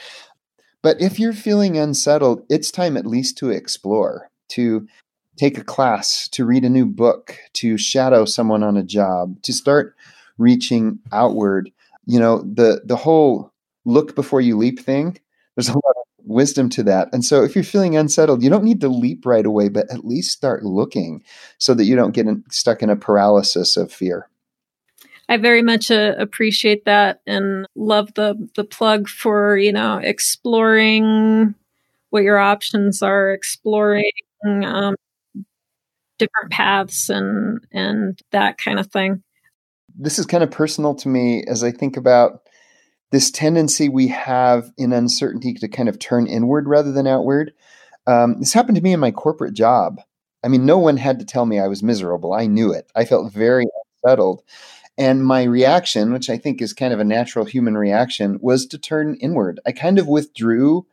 But 0.82 1.00
if 1.00 1.18
you're 1.18 1.32
feeling 1.32 1.76
unsettled, 1.76 2.44
it's 2.48 2.70
time 2.70 2.96
at 2.96 3.06
least 3.06 3.38
to 3.38 3.50
explore, 3.50 4.30
to 4.50 4.86
take 5.38 5.56
a 5.56 5.64
class, 5.64 6.28
to 6.28 6.44
read 6.44 6.64
a 6.64 6.68
new 6.68 6.84
book, 6.84 7.36
to 7.54 7.78
shadow 7.78 8.24
someone 8.24 8.62
on 8.62 8.76
a 8.76 8.82
job, 8.82 9.40
to 9.42 9.52
start 9.52 9.94
reaching 10.36 10.98
outward. 11.12 11.70
You 12.06 12.18
know, 12.18 12.42
the 12.42 12.82
the 12.84 12.96
whole 12.96 13.52
look 13.84 14.14
before 14.14 14.40
you 14.40 14.56
leap 14.56 14.80
thing, 14.80 15.18
there's 15.56 15.68
a 15.68 15.72
lot 15.72 15.96
of 15.96 16.08
wisdom 16.24 16.68
to 16.68 16.82
that. 16.84 17.08
And 17.12 17.24
so 17.24 17.42
if 17.42 17.54
you're 17.54 17.64
feeling 17.64 17.96
unsettled, 17.96 18.42
you 18.42 18.50
don't 18.50 18.64
need 18.64 18.80
to 18.82 18.88
leap 18.88 19.24
right 19.24 19.46
away, 19.46 19.68
but 19.68 19.90
at 19.90 20.04
least 20.04 20.30
start 20.30 20.62
looking 20.62 21.24
so 21.56 21.74
that 21.74 21.84
you 21.84 21.96
don't 21.96 22.12
get 22.12 22.26
in, 22.26 22.44
stuck 22.50 22.82
in 22.82 22.90
a 22.90 22.96
paralysis 22.96 23.76
of 23.76 23.90
fear. 23.90 24.28
I 25.30 25.36
very 25.36 25.62
much 25.62 25.90
uh, 25.90 26.14
appreciate 26.18 26.84
that 26.86 27.20
and 27.26 27.66
love 27.74 28.14
the 28.14 28.48
the 28.54 28.64
plug 28.64 29.08
for 29.08 29.58
you 29.58 29.72
know 29.72 29.98
exploring 29.98 31.54
what 32.10 32.22
your 32.22 32.38
options 32.38 33.02
are, 33.02 33.30
exploring 33.30 34.10
um, 34.46 34.94
different 36.18 36.50
paths 36.50 37.08
and 37.08 37.60
and 37.72 38.20
that 38.32 38.58
kind 38.58 38.78
of 38.78 38.88
thing. 38.88 39.22
This 39.96 40.18
is 40.18 40.26
kind 40.26 40.44
of 40.44 40.50
personal 40.50 40.94
to 40.96 41.08
me 41.08 41.44
as 41.46 41.64
I 41.64 41.70
think 41.70 41.96
about 41.96 42.42
this 43.10 43.30
tendency 43.30 43.88
we 43.88 44.08
have 44.08 44.70
in 44.76 44.92
uncertainty 44.92 45.54
to 45.54 45.68
kind 45.68 45.88
of 45.88 45.98
turn 45.98 46.26
inward 46.26 46.68
rather 46.68 46.92
than 46.92 47.06
outward. 47.06 47.52
Um, 48.06 48.38
this 48.40 48.52
happened 48.52 48.76
to 48.76 48.82
me 48.82 48.92
in 48.92 49.00
my 49.00 49.10
corporate 49.10 49.54
job. 49.54 50.00
I 50.44 50.48
mean, 50.48 50.66
no 50.66 50.78
one 50.78 50.96
had 50.96 51.18
to 51.18 51.24
tell 51.24 51.46
me 51.46 51.58
I 51.58 51.68
was 51.68 51.82
miserable. 51.82 52.32
I 52.32 52.46
knew 52.46 52.72
it. 52.72 52.90
I 52.94 53.04
felt 53.04 53.32
very 53.32 53.64
unsettled. 54.04 54.42
And 54.96 55.24
my 55.24 55.44
reaction, 55.44 56.12
which 56.12 56.28
I 56.28 56.38
think 56.38 56.60
is 56.60 56.72
kind 56.72 56.92
of 56.92 57.00
a 57.00 57.04
natural 57.04 57.44
human 57.44 57.76
reaction, 57.76 58.38
was 58.40 58.66
to 58.66 58.78
turn 58.78 59.16
inward. 59.20 59.60
I 59.64 59.72
kind 59.72 59.98
of 59.98 60.08
withdrew. 60.08 60.86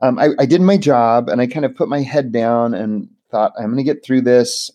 Um, 0.00 0.18
I, 0.18 0.30
I 0.38 0.46
did 0.46 0.60
my 0.60 0.76
job 0.76 1.28
and 1.28 1.40
I 1.40 1.46
kind 1.46 1.64
of 1.64 1.74
put 1.74 1.88
my 1.88 2.00
head 2.00 2.32
down 2.32 2.74
and 2.74 3.10
thought, 3.30 3.52
I'm 3.58 3.66
going 3.66 3.76
to 3.78 3.82
get 3.84 4.04
through 4.04 4.22
this 4.22 4.70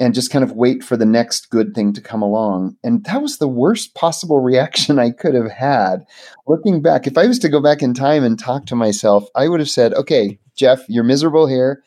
and 0.00 0.14
just 0.14 0.30
kind 0.30 0.44
of 0.44 0.52
wait 0.52 0.84
for 0.84 0.96
the 0.96 1.06
next 1.06 1.50
good 1.50 1.74
thing 1.74 1.92
to 1.92 2.00
come 2.00 2.22
along. 2.22 2.76
And 2.84 3.04
that 3.04 3.20
was 3.20 3.38
the 3.38 3.48
worst 3.48 3.94
possible 3.94 4.40
reaction 4.42 4.98
I 4.98 5.10
could 5.10 5.34
have 5.34 5.50
had. 5.50 6.04
Looking 6.46 6.80
back, 6.80 7.06
if 7.06 7.18
I 7.18 7.26
was 7.26 7.38
to 7.40 7.48
go 7.48 7.60
back 7.60 7.82
in 7.82 7.94
time 7.94 8.24
and 8.24 8.38
talk 8.38 8.66
to 8.66 8.76
myself, 8.76 9.28
I 9.34 9.48
would 9.48 9.60
have 9.60 9.70
said, 9.70 9.94
okay, 9.94 10.38
Jeff, 10.56 10.84
you're 10.88 11.04
miserable 11.04 11.46
here. 11.46 11.82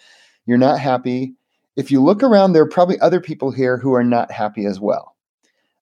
You're 0.45 0.57
not 0.57 0.79
happy. 0.79 1.36
If 1.77 1.91
you 1.91 2.03
look 2.03 2.21
around, 2.21 2.51
there 2.53 2.63
are 2.63 2.69
probably 2.69 2.99
other 2.99 3.21
people 3.21 3.51
here 3.51 3.77
who 3.77 3.93
are 3.93 4.03
not 4.03 4.31
happy 4.31 4.65
as 4.65 4.79
well 4.79 5.12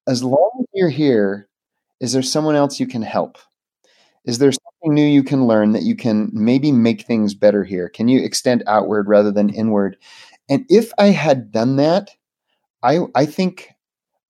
as 0.10 0.24
long 0.24 0.52
as 0.60 0.66
you're 0.74 0.90
here, 0.90 1.48
is 2.00 2.14
there 2.14 2.24
someone 2.24 2.56
else 2.56 2.80
you 2.80 2.88
can 2.88 3.04
help? 3.04 3.38
Is 4.26 4.40
there 4.40 4.52
something 4.52 4.96
new 4.96 5.06
you 5.06 5.24
can 5.24 5.46
learn 5.46 5.74
that 5.74 5.84
you 5.84 5.96
can 5.96 6.32
maybe 6.34 6.72
make 6.72 7.04
things 7.04 7.36
better 7.36 7.64
here? 7.64 7.90
Can 7.90 8.08
you 8.08 8.24
extend 8.24 8.64
outward 8.66 9.08
rather 9.08 9.32
than 9.32 9.50
inward? 9.50 9.98
And 10.50 10.66
if 10.70 10.92
I 10.98 11.08
had 11.08 11.52
done 11.52 11.76
that, 11.78 12.12
I, 12.82 13.00
I 13.16 13.26
think 13.26 13.70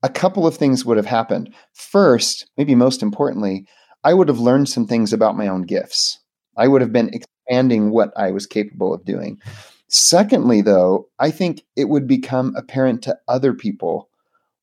a 0.04 0.10
couple 0.10 0.46
of 0.46 0.56
things 0.58 0.86
would 0.86 0.98
have 0.98 1.06
happened. 1.06 1.54
First, 1.74 2.50
maybe 2.58 2.76
most 2.76 3.02
importantly, 3.02 3.66
I 4.04 4.14
would 4.14 4.28
have 4.28 4.40
learned 4.40 4.70
some 4.70 4.88
things 4.88 5.14
about 5.14 5.38
my 5.38 5.48
own 5.48 5.64
gifts. 5.64 6.20
I 6.58 6.68
would 6.68 6.82
have 6.82 6.94
been 6.94 7.14
expanding 7.14 7.92
what 7.92 8.12
I 8.18 8.32
was 8.32 8.46
capable 8.46 8.94
of 8.94 9.06
doing. 9.06 9.40
Secondly, 9.88 10.62
though, 10.62 11.08
I 11.18 11.32
think 11.32 11.64
it 11.76 11.90
would 11.90 12.08
become 12.08 12.54
apparent 12.56 13.02
to 13.04 13.18
other 13.28 13.54
people 13.54 14.10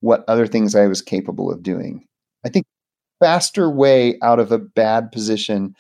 what 0.01 0.25
other 0.29 0.47
things 0.47 0.75
I 0.75 0.87
was 0.87 1.03
capable 1.03 1.51
of 1.51 1.63
doing. 1.63 2.07
I 2.45 2.49
think 2.49 2.67
faster 3.19 3.71
way 3.71 4.19
out 4.23 4.39
of 4.39 4.53
a 4.53 4.59
bad 4.59 5.11
position 5.11 5.75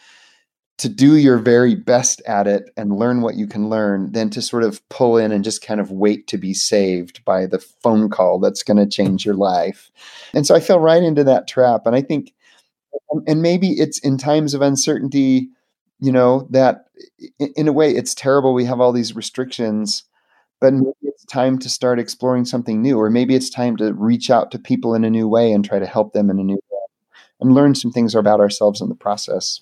to 0.79 0.89
do 0.89 1.17
your 1.17 1.39
very 1.39 1.75
best 1.75 2.21
at 2.27 2.47
it 2.47 2.71
and 2.77 2.99
learn 2.99 3.23
what 3.23 3.37
you 3.37 3.47
can 3.47 3.71
learn 3.71 4.13
than 4.13 4.29
to 4.31 4.43
sort 4.43 4.63
of 4.63 4.87
pull 4.91 5.17
in 5.17 5.33
and 5.33 5.43
just 5.43 5.65
kind 5.65 5.81
of 5.81 5.91
wait 5.91 6.27
to 6.27 6.37
be 6.37 6.53
saved 6.53 7.25
by 7.25 7.47
the 7.47 7.59
phone 7.59 8.11
call 8.11 8.39
that's 8.39 8.63
going 8.63 8.77
to 8.77 8.87
change 8.87 9.25
your 9.25 9.35
life. 9.35 9.91
And 10.35 10.47
so 10.47 10.55
I 10.55 10.61
fell 10.61 10.79
right 10.79 11.03
into 11.03 11.25
that 11.25 11.49
trap. 11.49 11.87
And 11.87 11.97
I 11.97 12.03
think, 12.03 12.35
and 13.27 13.41
maybe 13.41 13.71
it's 13.73 13.99
in 14.01 14.19
times 14.19 14.53
of 14.53 14.61
uncertainty, 14.61 15.49
you 15.99 16.13
know, 16.13 16.47
that 16.51 16.85
in 17.39 17.69
a 17.69 17.73
way 17.73 17.91
it's 17.93 18.15
terrible. 18.15 18.53
We 18.53 18.67
have 18.67 18.81
all 18.81 18.93
these 18.93 19.17
restrictions 19.17 20.05
but 20.61 20.73
maybe 20.73 20.93
it's 21.03 21.25
time 21.27 21.59
to 21.59 21.69
start 21.69 21.99
exploring 21.99 22.45
something 22.45 22.81
new 22.81 22.99
or 22.99 23.11
maybe 23.11 23.35
it's 23.35 23.51
time 23.51 23.77
to 23.77 23.93
reach 23.93 24.31
out 24.31 24.51
to 24.51 24.59
people 24.59 24.95
in 24.95 25.05
a 25.05 25.11
new 25.11 25.29
way 25.29 25.53
and 25.53 25.65
try 25.65 25.79
to 25.79 25.87
help 25.87 26.13
them 26.13 26.31
in 26.31 26.39
a 26.39 26.43
new 26.43 26.55
way 26.71 26.79
and 27.41 27.55
learn 27.55 27.75
some 27.75 27.93
things 27.93 28.15
about 28.15 28.41
ourselves 28.41 28.81
in 28.81 28.89
the 28.89 28.95
process 28.95 29.61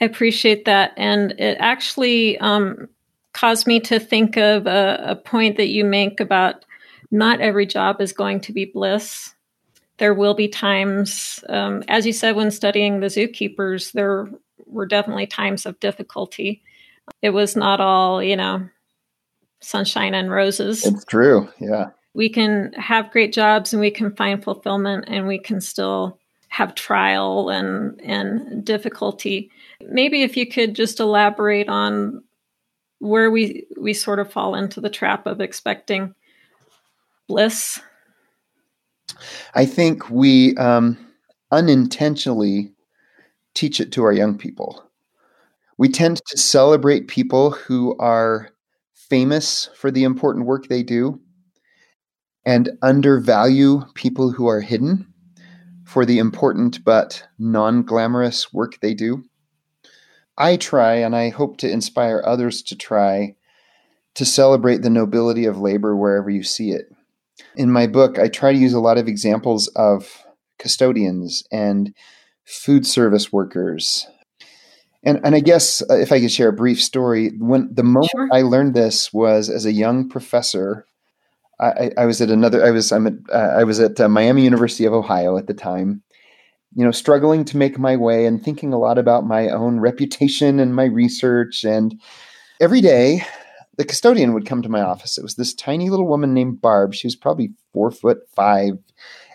i 0.00 0.04
appreciate 0.04 0.64
that 0.64 0.92
and 0.96 1.32
it 1.38 1.56
actually 1.60 2.38
um, 2.38 2.88
caused 3.32 3.66
me 3.66 3.80
to 3.80 3.98
think 3.98 4.36
of 4.36 4.66
a, 4.66 5.04
a 5.08 5.16
point 5.16 5.56
that 5.56 5.68
you 5.68 5.84
make 5.84 6.20
about 6.20 6.64
not 7.10 7.40
every 7.40 7.66
job 7.66 8.00
is 8.00 8.12
going 8.12 8.40
to 8.40 8.52
be 8.52 8.64
bliss 8.64 9.34
there 9.98 10.14
will 10.14 10.34
be 10.34 10.48
times 10.48 11.42
um, 11.48 11.82
as 11.88 12.06
you 12.06 12.12
said 12.12 12.36
when 12.36 12.50
studying 12.50 13.00
the 13.00 13.06
zookeepers 13.06 13.92
there 13.92 14.28
were 14.66 14.86
definitely 14.86 15.26
times 15.26 15.66
of 15.66 15.78
difficulty 15.80 16.62
it 17.22 17.30
was 17.30 17.56
not 17.56 17.80
all 17.80 18.22
you 18.22 18.36
know 18.36 18.68
sunshine 19.60 20.14
and 20.14 20.30
roses. 20.30 20.84
It's 20.84 21.04
true. 21.04 21.48
Yeah. 21.60 21.90
We 22.14 22.28
can 22.28 22.72
have 22.74 23.10
great 23.10 23.32
jobs 23.32 23.72
and 23.72 23.80
we 23.80 23.90
can 23.90 24.14
find 24.14 24.42
fulfillment 24.42 25.04
and 25.08 25.26
we 25.26 25.38
can 25.38 25.60
still 25.60 26.18
have 26.58 26.74
trial 26.74 27.50
and 27.50 28.00
and 28.00 28.64
difficulty. 28.64 29.48
Maybe 29.80 30.22
if 30.22 30.36
you 30.36 30.44
could 30.44 30.74
just 30.74 30.98
elaborate 30.98 31.68
on 31.68 32.24
where 32.98 33.30
we 33.30 33.64
we 33.80 33.94
sort 33.94 34.18
of 34.18 34.32
fall 34.32 34.56
into 34.56 34.80
the 34.80 34.90
trap 34.90 35.24
of 35.28 35.40
expecting 35.40 36.16
bliss. 37.28 37.80
I 39.54 39.66
think 39.66 40.10
we 40.10 40.56
um, 40.56 40.98
unintentionally 41.52 42.72
teach 43.54 43.78
it 43.78 43.92
to 43.92 44.02
our 44.02 44.12
young 44.12 44.36
people. 44.36 44.82
We 45.76 45.88
tend 45.88 46.20
to 46.26 46.36
celebrate 46.36 47.06
people 47.06 47.52
who 47.52 47.96
are 47.98 48.50
famous 48.94 49.70
for 49.76 49.92
the 49.92 50.02
important 50.02 50.46
work 50.46 50.66
they 50.66 50.82
do 50.82 51.20
and 52.44 52.68
undervalue 52.82 53.84
people 53.94 54.32
who 54.32 54.48
are 54.48 54.60
hidden 54.60 55.06
for 55.88 56.04
the 56.04 56.18
important 56.18 56.84
but 56.84 57.24
non 57.38 57.82
glamorous 57.82 58.52
work 58.52 58.78
they 58.80 58.94
do. 58.94 59.24
I 60.36 60.56
try, 60.56 60.94
and 60.94 61.16
I 61.16 61.30
hope 61.30 61.56
to 61.58 61.70
inspire 61.70 62.22
others 62.24 62.62
to 62.64 62.76
try, 62.76 63.34
to 64.14 64.24
celebrate 64.24 64.82
the 64.82 64.90
nobility 64.90 65.46
of 65.46 65.58
labor 65.58 65.96
wherever 65.96 66.30
you 66.30 66.42
see 66.42 66.70
it. 66.70 66.86
In 67.56 67.72
my 67.72 67.86
book, 67.86 68.18
I 68.18 68.28
try 68.28 68.52
to 68.52 68.58
use 68.58 68.72
a 68.72 68.80
lot 68.80 68.98
of 68.98 69.08
examples 69.08 69.68
of 69.68 70.24
custodians 70.58 71.42
and 71.50 71.94
food 72.44 72.86
service 72.86 73.32
workers 73.32 74.06
and 75.02 75.20
and 75.24 75.34
I 75.34 75.40
guess 75.40 75.82
uh, 75.88 75.96
if 75.96 76.12
I 76.12 76.20
could 76.20 76.32
share 76.32 76.48
a 76.48 76.52
brief 76.52 76.82
story, 76.82 77.30
when 77.38 77.68
the 77.72 77.82
moment 77.82 78.10
sure. 78.10 78.28
I 78.32 78.42
learned 78.42 78.74
this 78.74 79.12
was 79.12 79.48
as 79.48 79.64
a 79.64 79.72
young 79.72 80.08
professor. 80.08 80.86
I, 81.60 81.90
I 81.96 82.06
was 82.06 82.20
at 82.20 82.30
another. 82.30 82.64
I 82.64 82.70
was 82.70 82.92
I'm 82.92 83.06
at 83.06 83.14
uh, 83.32 83.54
I 83.58 83.64
was 83.64 83.80
at 83.80 84.00
uh, 84.00 84.08
Miami 84.08 84.44
University 84.44 84.84
of 84.84 84.92
Ohio 84.92 85.36
at 85.36 85.46
the 85.46 85.54
time. 85.54 86.02
You 86.74 86.84
know, 86.84 86.90
struggling 86.90 87.44
to 87.46 87.56
make 87.56 87.78
my 87.78 87.96
way 87.96 88.26
and 88.26 88.42
thinking 88.42 88.72
a 88.72 88.78
lot 88.78 88.98
about 88.98 89.26
my 89.26 89.48
own 89.48 89.80
reputation 89.80 90.60
and 90.60 90.76
my 90.76 90.84
research. 90.84 91.64
And 91.64 91.98
every 92.60 92.80
day, 92.80 93.22
the 93.78 93.84
custodian 93.84 94.34
would 94.34 94.46
come 94.46 94.62
to 94.62 94.68
my 94.68 94.82
office. 94.82 95.16
It 95.16 95.22
was 95.22 95.36
this 95.36 95.54
tiny 95.54 95.88
little 95.88 96.06
woman 96.06 96.34
named 96.34 96.60
Barb. 96.60 96.94
She 96.94 97.06
was 97.06 97.16
probably 97.16 97.52
four 97.72 97.90
foot 97.90 98.18
five, 98.36 98.74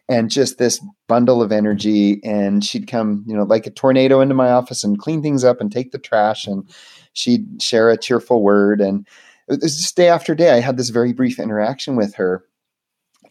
and 0.07 0.29
just 0.29 0.57
this 0.57 0.79
bundle 1.07 1.41
of 1.41 1.51
energy. 1.51 2.21
And 2.23 2.63
she'd 2.63 2.87
come, 2.87 3.25
you 3.27 3.35
know, 3.35 3.43
like 3.43 3.65
a 3.65 3.71
tornado 3.71 4.21
into 4.21 4.35
my 4.35 4.51
office 4.51 4.83
and 4.83 4.99
clean 4.99 5.21
things 5.21 5.43
up 5.43 5.59
and 5.59 5.71
take 5.71 5.91
the 5.91 5.99
trash. 5.99 6.45
And 6.45 6.69
she'd 7.13 7.61
share 7.61 7.89
a 7.89 7.97
cheerful 7.97 8.41
word. 8.41 8.79
And 8.79 9.07
it 9.47 9.61
was 9.61 9.77
just 9.77 9.95
day 9.95 10.09
after 10.09 10.35
day, 10.35 10.51
I 10.51 10.59
had 10.59 10.77
this 10.77 10.89
very 10.89 11.13
brief 11.13 11.39
interaction 11.39 11.95
with 11.95 12.15
her. 12.15 12.45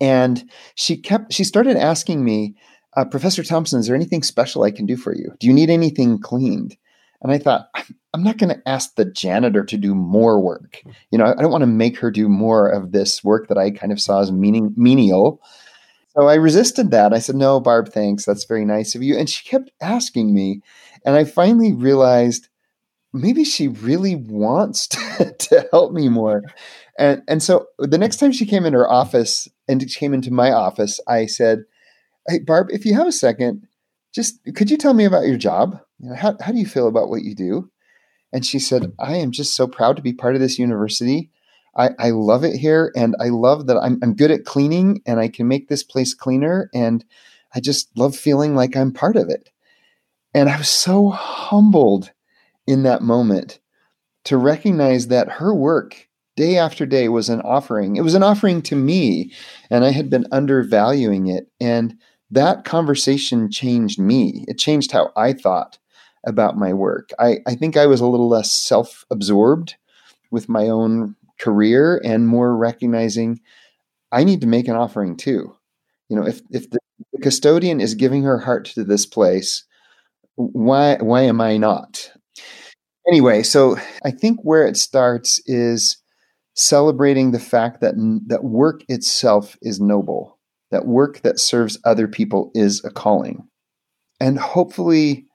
And 0.00 0.50
she 0.74 0.96
kept, 0.96 1.32
she 1.32 1.44
started 1.44 1.76
asking 1.76 2.24
me, 2.24 2.56
uh, 2.96 3.04
Professor 3.04 3.42
Thompson, 3.42 3.80
is 3.80 3.86
there 3.86 3.96
anything 3.96 4.22
special 4.22 4.62
I 4.62 4.70
can 4.70 4.86
do 4.86 4.96
for 4.96 5.14
you? 5.14 5.34
Do 5.40 5.46
you 5.46 5.52
need 5.52 5.70
anything 5.70 6.18
cleaned? 6.18 6.76
And 7.22 7.32
I 7.32 7.38
thought, 7.38 7.68
I'm 8.12 8.22
not 8.22 8.36
going 8.36 8.54
to 8.54 8.68
ask 8.68 8.94
the 8.94 9.04
janitor 9.04 9.64
to 9.64 9.76
do 9.76 9.94
more 9.94 10.40
work. 10.40 10.82
You 11.10 11.18
know, 11.18 11.26
I 11.26 11.40
don't 11.40 11.52
want 11.52 11.62
to 11.62 11.66
make 11.66 11.98
her 11.98 12.10
do 12.10 12.28
more 12.28 12.68
of 12.68 12.92
this 12.92 13.24
work 13.24 13.48
that 13.48 13.56
I 13.56 13.70
kind 13.70 13.92
of 13.92 14.00
saw 14.00 14.20
as 14.20 14.32
meaning, 14.32 14.74
menial. 14.76 15.40
So 16.14 16.28
I 16.28 16.34
resisted 16.34 16.90
that. 16.90 17.14
I 17.14 17.20
said, 17.20 17.36
No, 17.36 17.58
Barb, 17.58 17.88
thanks. 17.88 18.24
That's 18.24 18.44
very 18.44 18.66
nice 18.66 18.94
of 18.94 19.02
you. 19.02 19.16
And 19.16 19.30
she 19.30 19.48
kept 19.48 19.70
asking 19.80 20.34
me. 20.34 20.60
And 21.06 21.14
I 21.14 21.24
finally 21.24 21.72
realized 21.72 22.48
maybe 23.12 23.44
she 23.44 23.68
really 23.68 24.14
wants 24.14 24.86
to, 24.88 25.34
to 25.38 25.68
help 25.70 25.92
me 25.92 26.08
more. 26.08 26.42
And 26.98 27.22
and 27.28 27.42
so 27.42 27.66
the 27.78 27.98
next 27.98 28.16
time 28.16 28.32
she 28.32 28.46
came 28.46 28.64
in 28.66 28.72
her 28.74 28.90
office 28.90 29.48
and 29.68 29.86
came 29.88 30.14
into 30.14 30.32
my 30.32 30.52
office, 30.52 31.00
I 31.08 31.26
said, 31.26 31.64
"Hey, 32.28 32.40
Barb, 32.40 32.68
if 32.70 32.84
you 32.84 32.94
have 32.94 33.06
a 33.06 33.12
second, 33.12 33.66
just 34.14 34.38
could 34.54 34.70
you 34.70 34.76
tell 34.76 34.94
me 34.94 35.04
about 35.04 35.26
your 35.26 35.38
job? 35.38 35.78
You 35.98 36.10
know, 36.10 36.16
how 36.16 36.36
how 36.40 36.52
do 36.52 36.58
you 36.58 36.66
feel 36.66 36.88
about 36.88 37.08
what 37.08 37.22
you 37.22 37.34
do?" 37.34 37.70
And 38.32 38.44
she 38.44 38.58
said, 38.58 38.82
mm. 38.82 38.92
"I 38.98 39.16
am 39.16 39.30
just 39.30 39.54
so 39.56 39.66
proud 39.66 39.96
to 39.96 40.02
be 40.02 40.12
part 40.12 40.34
of 40.34 40.40
this 40.40 40.58
university. 40.58 41.30
I, 41.74 41.90
I 41.98 42.10
love 42.10 42.44
it 42.44 42.56
here, 42.56 42.92
and 42.94 43.16
I 43.18 43.28
love 43.28 43.66
that 43.68 43.78
I'm 43.78 43.98
I'm 44.02 44.14
good 44.14 44.30
at 44.30 44.44
cleaning, 44.44 45.00
and 45.06 45.18
I 45.18 45.28
can 45.28 45.48
make 45.48 45.68
this 45.68 45.82
place 45.82 46.12
cleaner, 46.12 46.68
and 46.74 47.04
I 47.54 47.60
just 47.60 47.88
love 47.96 48.14
feeling 48.14 48.54
like 48.54 48.76
I'm 48.76 48.92
part 48.92 49.16
of 49.16 49.30
it." 49.30 49.48
And 50.34 50.50
I 50.50 50.58
was 50.58 50.68
so 50.68 51.08
humbled 51.08 52.12
in 52.66 52.82
that 52.84 53.02
moment 53.02 53.60
to 54.24 54.36
recognize 54.36 55.08
that 55.08 55.28
her 55.28 55.54
work 55.54 56.08
day 56.36 56.56
after 56.56 56.86
day 56.86 57.08
was 57.08 57.28
an 57.28 57.40
offering. 57.42 57.96
It 57.96 58.02
was 58.02 58.14
an 58.14 58.22
offering 58.22 58.62
to 58.62 58.76
me, 58.76 59.32
and 59.70 59.84
I 59.84 59.90
had 59.90 60.08
been 60.08 60.26
undervaluing 60.32 61.26
it. 61.26 61.48
And 61.60 61.98
that 62.30 62.64
conversation 62.64 63.50
changed 63.50 63.98
me. 63.98 64.44
It 64.48 64.58
changed 64.58 64.92
how 64.92 65.10
I 65.16 65.32
thought 65.32 65.78
about 66.24 66.56
my 66.56 66.72
work. 66.72 67.10
I, 67.18 67.38
I 67.46 67.54
think 67.54 67.76
I 67.76 67.86
was 67.86 68.00
a 68.00 68.06
little 68.06 68.28
less 68.28 68.52
self 68.52 69.04
absorbed 69.10 69.76
with 70.30 70.48
my 70.48 70.68
own 70.68 71.16
career 71.38 72.00
and 72.04 72.28
more 72.28 72.56
recognizing 72.56 73.40
I 74.12 74.24
need 74.24 74.42
to 74.42 74.46
make 74.46 74.68
an 74.68 74.76
offering 74.76 75.16
too. 75.16 75.56
You 76.08 76.16
know, 76.16 76.26
if, 76.26 76.40
if 76.50 76.70
the, 76.70 76.78
the 77.12 77.20
custodian 77.20 77.80
is 77.80 77.94
giving 77.94 78.22
her 78.22 78.38
heart 78.38 78.66
to 78.66 78.84
this 78.84 79.06
place, 79.06 79.64
why 80.36 80.96
why 81.00 81.22
am 81.22 81.40
I 81.40 81.56
not? 81.56 82.12
Anyway, 83.08 83.42
so 83.42 83.76
I 84.04 84.10
think 84.10 84.40
where 84.42 84.66
it 84.66 84.76
starts 84.76 85.40
is 85.46 85.98
celebrating 86.54 87.30
the 87.30 87.40
fact 87.40 87.80
that 87.80 87.94
that 88.26 88.44
work 88.44 88.82
itself 88.88 89.56
is 89.62 89.80
noble, 89.80 90.38
that 90.70 90.86
work 90.86 91.22
that 91.22 91.40
serves 91.40 91.78
other 91.84 92.06
people 92.06 92.50
is 92.54 92.84
a 92.84 92.90
calling. 92.90 93.48
And 94.20 94.38
hopefully 94.38 95.26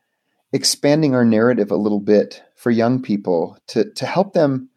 expanding 0.54 1.14
our 1.14 1.26
narrative 1.26 1.72
a 1.72 1.76
little 1.76 2.00
bit 2.00 2.42
for 2.56 2.72
young 2.72 3.02
people 3.02 3.58
to, 3.68 3.92
to 3.96 4.06
help 4.06 4.34
them 4.34 4.70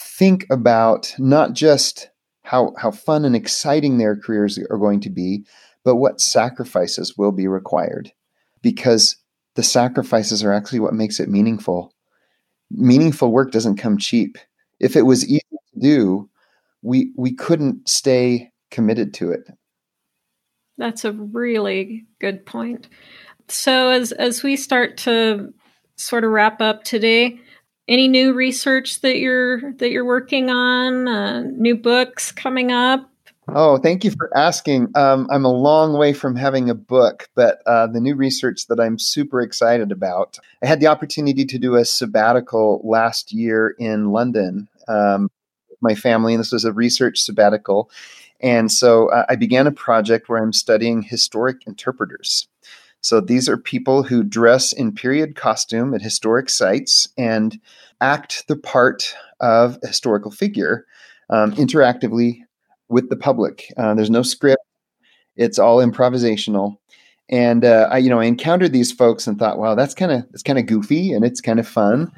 think 0.00 0.46
about 0.50 1.14
not 1.18 1.52
just 1.52 2.10
how, 2.42 2.72
how 2.78 2.90
fun 2.90 3.24
and 3.24 3.36
exciting 3.36 3.98
their 3.98 4.16
careers 4.16 4.58
are 4.70 4.78
going 4.78 5.00
to 5.00 5.10
be, 5.10 5.44
but 5.84 5.96
what 5.96 6.20
sacrifices 6.20 7.16
will 7.18 7.32
be 7.32 7.46
required. 7.46 8.12
Because 8.62 9.16
the 9.56 9.62
sacrifices 9.62 10.42
are 10.42 10.52
actually 10.52 10.80
what 10.80 10.94
makes 10.94 11.20
it 11.20 11.28
meaningful. 11.28 11.93
Meaningful 12.70 13.30
work 13.30 13.52
doesn't 13.52 13.76
come 13.76 13.98
cheap. 13.98 14.38
If 14.80 14.96
it 14.96 15.02
was 15.02 15.24
easy 15.26 15.42
to 15.74 15.80
do, 15.80 16.28
we 16.82 17.12
we 17.16 17.32
couldn't 17.34 17.88
stay 17.88 18.50
committed 18.70 19.14
to 19.14 19.30
it. 19.30 19.48
That's 20.76 21.04
a 21.04 21.12
really 21.12 22.04
good 22.20 22.44
point. 22.44 22.88
So 23.48 23.90
as 23.90 24.12
as 24.12 24.42
we 24.42 24.56
start 24.56 24.96
to 24.98 25.52
sort 25.96 26.24
of 26.24 26.30
wrap 26.30 26.60
up 26.60 26.84
today, 26.84 27.38
any 27.86 28.08
new 28.08 28.32
research 28.32 29.00
that 29.02 29.18
you're 29.18 29.72
that 29.74 29.90
you're 29.90 30.04
working 30.04 30.50
on, 30.50 31.08
uh, 31.08 31.42
new 31.42 31.76
books 31.76 32.32
coming 32.32 32.72
up, 32.72 33.10
Oh, 33.48 33.76
thank 33.76 34.04
you 34.04 34.10
for 34.10 34.34
asking. 34.36 34.88
Um, 34.94 35.28
I'm 35.30 35.44
a 35.44 35.52
long 35.52 35.92
way 35.98 36.14
from 36.14 36.34
having 36.34 36.70
a 36.70 36.74
book, 36.74 37.28
but 37.34 37.60
uh, 37.66 37.86
the 37.86 38.00
new 38.00 38.14
research 38.14 38.68
that 38.68 38.80
I'm 38.80 38.98
super 38.98 39.40
excited 39.42 39.92
about. 39.92 40.38
I 40.62 40.66
had 40.66 40.80
the 40.80 40.86
opportunity 40.86 41.44
to 41.44 41.58
do 41.58 41.74
a 41.74 41.84
sabbatical 41.84 42.80
last 42.84 43.32
year 43.32 43.74
in 43.78 44.12
London. 44.12 44.68
Um, 44.88 45.30
my 45.82 45.94
family, 45.94 46.32
and 46.32 46.40
this 46.40 46.52
was 46.52 46.64
a 46.64 46.72
research 46.72 47.18
sabbatical. 47.18 47.90
And 48.40 48.72
so 48.72 49.10
uh, 49.10 49.26
I 49.28 49.36
began 49.36 49.66
a 49.66 49.72
project 49.72 50.28
where 50.28 50.42
I'm 50.42 50.52
studying 50.52 51.02
historic 51.02 51.66
interpreters. 51.66 52.48
So 53.02 53.20
these 53.20 53.50
are 53.50 53.58
people 53.58 54.02
who 54.02 54.22
dress 54.22 54.72
in 54.72 54.92
period 54.92 55.36
costume 55.36 55.92
at 55.92 56.00
historic 56.00 56.48
sites 56.48 57.08
and 57.18 57.60
act 58.00 58.48
the 58.48 58.56
part 58.56 59.14
of 59.40 59.78
a 59.82 59.88
historical 59.88 60.30
figure 60.30 60.86
um, 61.28 61.52
interactively 61.52 62.40
with 62.88 63.08
the 63.08 63.16
public. 63.16 63.72
Uh, 63.76 63.94
there's 63.94 64.10
no 64.10 64.22
script; 64.22 64.62
it's 65.36 65.58
all 65.58 65.78
improvisational. 65.78 66.76
And 67.28 67.64
uh, 67.64 67.88
I, 67.90 67.98
you 67.98 68.10
know, 68.10 68.20
I 68.20 68.26
encountered 68.26 68.72
these 68.72 68.92
folks 68.92 69.26
and 69.26 69.38
thought, 69.38 69.58
wow, 69.58 69.74
that's 69.74 69.94
kind 69.94 70.12
of 70.12 70.24
it's 70.32 70.42
kind 70.42 70.58
of 70.58 70.66
goofy 70.66 71.12
and 71.12 71.24
it's 71.24 71.40
kind 71.40 71.58
of 71.58 71.66
fun. 71.66 72.12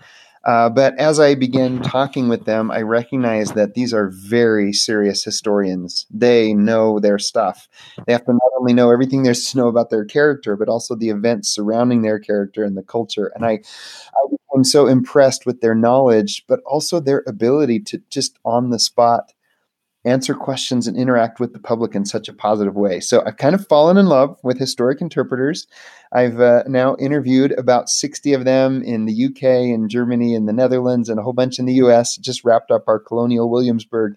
Uh, 0.46 0.68
but 0.68 0.96
as 0.96 1.18
I 1.18 1.35
began 1.35 1.83
talking 1.83 2.29
with 2.29 2.44
them, 2.44 2.70
I 2.70 2.83
recognized 2.83 3.57
that 3.57 3.74
these 3.74 3.92
are 3.92 4.11
very 4.11 4.72
serious 4.72 5.24
historians. 5.24 6.07
They 6.09 6.55
know 6.55 7.00
their 7.00 7.18
stuff. 7.18 7.68
They 8.07 8.12
have 8.12 8.24
to 8.26 8.33
not 8.33 8.52
only 8.57 8.72
know 8.72 8.92
everything 8.92 9.24
there's 9.24 9.50
to 9.50 9.57
know 9.57 9.66
about 9.66 9.90
their 9.90 10.05
character, 10.05 10.55
but 10.57 10.68
also 10.68 10.94
the 10.94 11.11
events 11.11 11.48
surrounding 11.48 12.02
their 12.02 12.20
character 12.20 12.62
and 12.62 12.76
the 12.76 12.85
culture. 12.85 13.33
And 13.35 13.44
I, 13.44 13.55
I 13.55 14.26
became 14.31 14.62
so 14.62 14.87
impressed 14.87 15.46
with 15.46 15.62
their 15.62 15.74
knowledge, 15.74 16.44
but 16.46 16.61
also 16.64 17.00
their 17.00 17.24
ability 17.26 17.81
to 17.81 18.00
just 18.09 18.38
on 18.44 18.70
the 18.70 18.79
spot 18.79 19.33
answer 20.07 20.35
questions 20.35 20.87
and 20.87 20.97
interact 20.97 21.40
with 21.40 21.53
the 21.53 21.59
public 21.59 21.95
in 21.95 22.07
such 22.07 22.29
a 22.29 22.33
positive 22.33 22.77
way. 22.77 23.01
So 23.01 23.23
I've 23.27 23.37
kind 23.37 23.55
of 23.55 23.66
fallen 23.66 23.97
in 23.97 24.07
love 24.07 24.38
with 24.45 24.59
historic 24.59 25.01
interpreters. 25.01 25.66
I've 26.12 26.40
uh, 26.40 26.62
now 26.69 26.97
interviewed 26.99 27.53
about 27.53 27.90
60 27.90 28.33
of 28.33 28.45
them 28.45 28.83
in 28.83 29.07
the 29.07 29.27
UK 29.27 29.42
and 29.42 29.90
Germany 29.90 30.35
and 30.35 30.49
the 30.49 30.53
Netherlands 30.53 31.09
and 31.09 31.19
a 31.19 31.23
whole 31.23 31.33
bunch 31.33 31.59
in 31.59 31.66
the 31.66 31.75
US. 31.75 32.16
Just 32.16 32.45
wrapped 32.45 32.71
up 32.71 32.85
our 32.87 33.01
Colonial 33.01 33.51
Williamsburg 33.51 34.14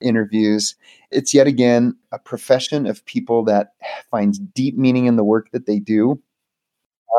interviews. 0.00 0.76
It's 1.10 1.34
yet 1.34 1.48
again 1.48 1.96
a 2.12 2.18
profession 2.18 2.86
of 2.86 3.04
people 3.04 3.44
that 3.44 3.72
finds 4.10 4.38
deep 4.38 4.78
meaning 4.78 5.06
in 5.06 5.16
the 5.16 5.24
work 5.24 5.50
that 5.50 5.66
they 5.66 5.80
do. 5.80 6.22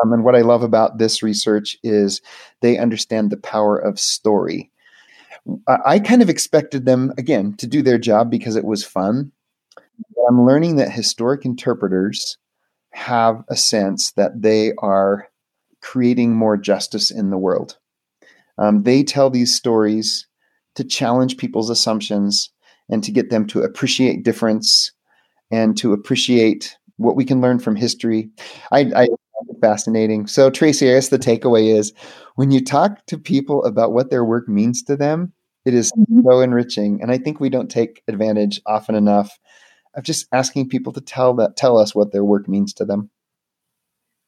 Um, 0.02 0.14
and 0.14 0.24
what 0.24 0.36
I 0.36 0.42
love 0.42 0.64
about 0.64 0.98
this 0.98 1.22
research 1.22 1.78
is 1.84 2.22
they 2.62 2.78
understand 2.78 3.30
the 3.30 3.38
power 3.38 3.78
of 3.78 4.00
story 4.00 4.72
I 5.68 6.00
kind 6.00 6.22
of 6.22 6.30
expected 6.30 6.86
them, 6.86 7.14
again, 7.18 7.56
to 7.58 7.68
do 7.68 7.82
their 7.82 7.98
job 7.98 8.32
because 8.32 8.56
it 8.56 8.66
was 8.66 8.84
fun. 8.84 9.32
I'm 10.28 10.46
learning 10.46 10.78
that 10.78 10.92
historic 10.92 11.46
interpreters 11.46 12.38
have 12.92 13.44
a 13.50 13.58
sense 13.58 14.12
that 14.14 14.42
they 14.42 14.74
are 14.78 15.28
creating 15.82 16.36
more 16.36 16.56
justice 16.56 17.12
in 17.12 17.30
the 17.30 17.38
world. 17.38 17.78
Um, 18.58 18.84
they 18.84 19.04
tell 19.04 19.30
these 19.30 19.56
stories 19.56 20.28
to 20.76 20.84
challenge 20.84 21.38
people's 21.38 21.70
assumptions 21.70 22.52
and 22.90 23.04
to 23.04 23.12
get 23.12 23.30
them 23.30 23.46
to 23.48 23.64
appreciate 23.64 24.24
difference 24.24 24.92
and 25.52 25.78
to 25.78 25.94
appreciate 25.94 26.78
what 26.98 27.16
we 27.16 27.26
can 27.26 27.42
learn 27.42 27.60
from 27.60 27.76
history. 27.76 28.30
I, 28.72 28.92
I 28.96 29.08
fascinating. 29.62 30.28
So, 30.28 30.50
Tracy, 30.50 30.90
I 30.90 30.94
guess 30.94 31.10
the 31.10 31.20
takeaway 31.20 31.76
is 31.76 31.94
when 32.36 32.52
you 32.52 32.64
talk 32.64 33.06
to 33.08 33.18
people 33.18 33.64
about 33.64 33.94
what 33.94 34.10
their 34.10 34.24
work 34.24 34.48
means 34.48 34.84
to 34.84 34.96
them, 34.96 35.34
it 35.66 35.74
is 35.74 35.92
mm-hmm. 35.92 36.22
so 36.28 36.42
enriching. 36.42 37.02
And 37.02 37.12
I 37.12 37.18
think 37.18 37.40
we 37.40 37.50
don't 37.50 37.70
take 37.70 38.04
advantage 38.08 38.62
often 38.66 38.96
enough 38.96 39.38
of 39.96 40.04
just 40.04 40.28
asking 40.32 40.70
people 40.70 40.94
to 40.94 41.02
tell 41.02 41.34
that 41.36 41.56
tell 41.56 41.78
us 41.78 41.94
what 41.94 42.12
their 42.12 42.24
work 42.24 42.48
means 42.48 42.74
to 42.74 42.86
them. 42.86 43.10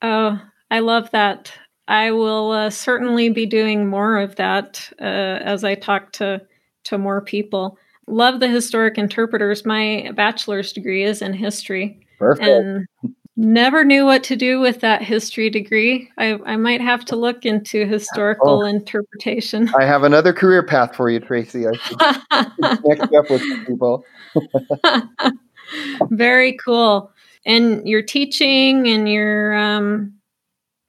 Oh, 0.01 0.39
I 0.69 0.79
love 0.79 1.11
that. 1.11 1.51
I 1.87 2.11
will 2.11 2.51
uh, 2.51 2.69
certainly 2.69 3.29
be 3.29 3.45
doing 3.45 3.87
more 3.87 4.17
of 4.17 4.35
that 4.37 4.91
uh, 4.99 5.03
as 5.03 5.63
I 5.63 5.75
talk 5.75 6.11
to 6.13 6.41
to 6.85 6.97
more 6.97 7.21
people. 7.21 7.77
Love 8.07 8.39
the 8.39 8.47
historic 8.47 8.97
interpreters. 8.97 9.65
My 9.65 10.11
bachelor's 10.15 10.71
degree 10.73 11.03
is 11.03 11.21
in 11.21 11.33
history. 11.33 12.05
Perfect. 12.19 12.47
And 12.47 12.87
Never 13.37 13.83
knew 13.83 14.05
what 14.05 14.23
to 14.25 14.37
do 14.37 14.61
with 14.61 14.79
that 14.79 15.01
history 15.01 15.49
degree. 15.49 16.09
I, 16.17 16.39
I 16.45 16.55
might 16.55 16.79
have 16.79 17.03
to 17.05 17.17
look 17.17 17.45
into 17.45 17.85
historical 17.85 18.63
oh, 18.63 18.65
interpretation. 18.65 19.69
I 19.77 19.83
have 19.83 20.03
another 20.03 20.31
career 20.31 20.63
path 20.63 20.95
for 20.95 21.09
you, 21.09 21.19
Tracy. 21.19 21.65
I 21.67 21.73
should 21.75 22.01
up 23.13 23.29
with 23.29 23.67
people. 23.67 24.05
Very 26.11 26.57
cool. 26.63 27.11
And 27.45 27.85
you're 27.85 28.01
teaching 28.01 28.87
and 28.87 29.09
you're 29.09 29.53
um, 29.53 30.13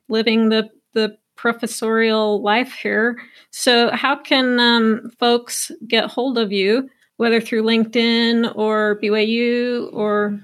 living 0.09 0.49
the 0.49 0.71
the 0.95 1.19
professorial 1.35 2.43
life 2.43 2.73
here. 2.75 3.19
So, 3.51 3.91
how 3.91 4.17
can 4.17 4.61
um, 4.61 5.11
folks 5.19 5.73
get 5.87 6.07
hold 6.07 6.39
of 6.39 6.53
you, 6.53 6.89
whether 7.17 7.41
through 7.41 7.65
LinkedIn 7.65 8.53
or 8.57 9.01
BYU 9.03 9.93
or 9.93 10.41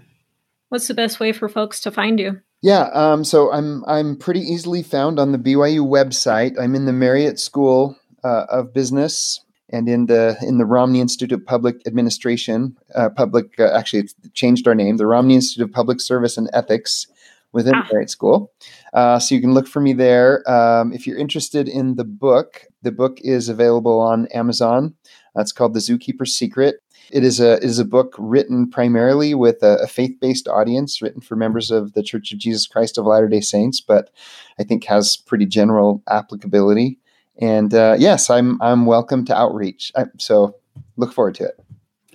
what's 0.72 0.88
the 0.88 0.94
best 0.94 1.20
way 1.20 1.32
for 1.32 1.50
folks 1.50 1.80
to 1.80 1.90
find 1.90 2.18
you? 2.18 2.40
Yeah, 2.62 2.88
um, 2.94 3.24
so 3.24 3.52
I'm 3.52 3.85
I'm 3.87 4.16
pretty 4.16 4.40
easily 4.40 4.82
found 4.82 5.18
on 5.18 5.32
the 5.32 5.38
BYU 5.38 5.87
website. 5.87 6.58
I'm 6.58 6.74
in 6.74 6.87
the 6.87 6.94
Marriott 6.94 7.38
School 7.38 7.94
uh, 8.24 8.46
of 8.48 8.72
Business 8.72 9.44
and 9.68 9.87
in 9.87 10.06
the 10.06 10.38
in 10.40 10.56
the 10.56 10.64
Romney 10.64 11.00
Institute 11.00 11.32
of 11.32 11.44
Public 11.44 11.87
Administration. 11.87 12.74
Uh, 12.94 13.11
public 13.11 13.58
uh, 13.58 13.76
actually, 13.76 14.00
it's 14.00 14.14
changed 14.32 14.66
our 14.66 14.74
name, 14.74 14.96
the 14.96 15.06
Romney 15.06 15.35
Institute 15.35 15.64
of 15.64 15.72
Public 15.72 16.00
Service 16.00 16.38
and 16.38 16.48
Ethics 16.54 17.06
within 17.52 17.74
ah. 17.74 17.87
Marriott 17.92 18.08
School. 18.08 18.50
Uh, 18.94 19.18
so 19.18 19.35
you 19.35 19.42
can 19.42 19.52
look 19.52 19.66
for 19.66 19.80
me 19.80 19.92
there. 19.92 20.48
Um, 20.50 20.94
if 20.94 21.06
you're 21.06 21.18
interested 21.18 21.68
in 21.68 21.96
the 21.96 22.04
book, 22.04 22.62
the 22.80 22.92
book 22.92 23.18
is 23.20 23.50
available 23.50 24.00
on 24.00 24.26
Amazon. 24.28 24.94
That's 25.35 25.52
called 25.52 25.74
The 25.74 25.80
Zookeeper's 25.80 26.35
Secret. 26.35 26.76
It 27.12 27.25
is 27.25 27.40
a 27.40 27.62
is 27.62 27.79
a 27.79 27.85
book 27.85 28.14
written 28.18 28.70
primarily 28.70 29.35
with 29.35 29.62
a, 29.62 29.79
a 29.83 29.87
faith 29.87 30.18
based 30.20 30.48
audience, 30.48 31.03
written 31.03 31.20
for 31.20 31.37
members 31.37 31.70
of 31.70 31.92
the 31.92 32.03
Church 32.03 32.33
of 32.33 32.38
Jesus 32.38 32.66
Christ 32.66 32.96
of 32.96 33.05
Latter 33.05 33.29
Day 33.29 33.42
Saints, 33.42 33.81
but 33.81 34.11
I 34.59 34.64
think 34.64 34.85
has 34.85 35.16
pretty 35.16 35.46
general 35.46 36.03
applicability. 36.09 36.98
And 37.38 37.75
uh, 37.75 37.96
yes, 37.98 38.31
I'm 38.31 38.61
I'm 38.62 38.87
welcome 38.87 39.25
to 39.27 39.37
outreach. 39.37 39.92
I, 39.94 40.07
so 40.18 40.57
look 40.96 41.12
forward 41.12 41.35
to 41.37 41.44
it. 41.44 41.61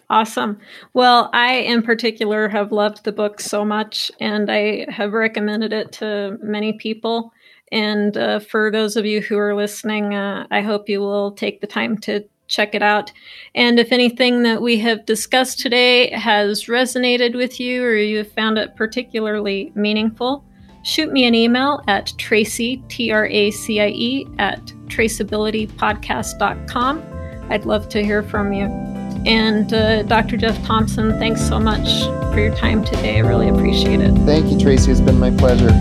Awesome. 0.10 0.60
Well, 0.94 1.30
I 1.34 1.56
in 1.56 1.84
particular 1.84 2.48
have 2.50 2.72
loved 2.72 3.04
the 3.04 3.12
book 3.12 3.40
so 3.40 3.66
much, 3.66 4.12
and 4.20 4.50
I 4.50 4.88
have 4.90 5.14
recommended 5.14 5.74
it 5.74 5.92
to 5.94 6.38
many 6.42 6.74
people. 6.74 7.34
And 7.72 8.16
uh, 8.18 8.40
for 8.40 8.72
those 8.72 8.96
of 8.96 9.06
you 9.06 9.22
who 9.22 9.38
are 9.38 9.54
listening, 9.54 10.16
uh, 10.16 10.48
I 10.50 10.62
hope 10.62 10.88
you 10.88 11.02
will 11.02 11.34
take 11.34 11.60
the 11.60 11.68
time 11.68 11.98
to 12.00 12.24
check 12.48 12.74
it 12.76 12.82
out. 12.82 13.12
And 13.56 13.80
if 13.80 13.92
anything 13.92 14.44
that 14.44 14.62
we 14.62 14.78
have 14.80 15.06
discussed 15.06 15.60
today 15.60 16.12
has 16.12 16.64
resonated 16.66 17.36
with 17.36 17.60
you 17.60 17.84
or 17.84 17.96
you 17.96 18.20
have 18.20 18.32
found 18.32 18.58
it 18.58 18.76
particularly 18.76 19.72
meaningful, 19.76 20.46
shoot 20.84 21.12
me 21.12 21.26
an 21.26 21.36
email 21.36 21.84
at 21.88 22.14
Tracie, 22.18 22.82
T 22.88 23.12
R 23.12 23.28
A 23.28 23.52
C 23.52 23.82
I 23.82 23.90
E, 23.90 24.26
at 24.40 24.66
traceabilitypodcast.com. 24.88 27.04
I'd 27.50 27.66
love 27.66 27.88
to 27.90 28.02
hear 28.04 28.24
from 28.24 28.54
you. 28.54 28.66
And 29.26 29.74
uh, 29.74 30.04
Dr. 30.04 30.38
Jeff 30.38 30.64
Thompson, 30.66 31.12
thanks 31.20 31.46
so 31.46 31.60
much 31.60 32.04
for 32.34 32.40
your 32.40 32.56
time 32.56 32.86
today. 32.86 33.18
I 33.18 33.20
really 33.20 33.50
appreciate 33.50 34.00
it. 34.00 34.14
Thank 34.26 34.50
you, 34.52 34.60
Tracie. 34.60 34.92
It's 34.92 35.02
been 35.02 35.20
my 35.20 35.32
pleasure. 35.32 35.74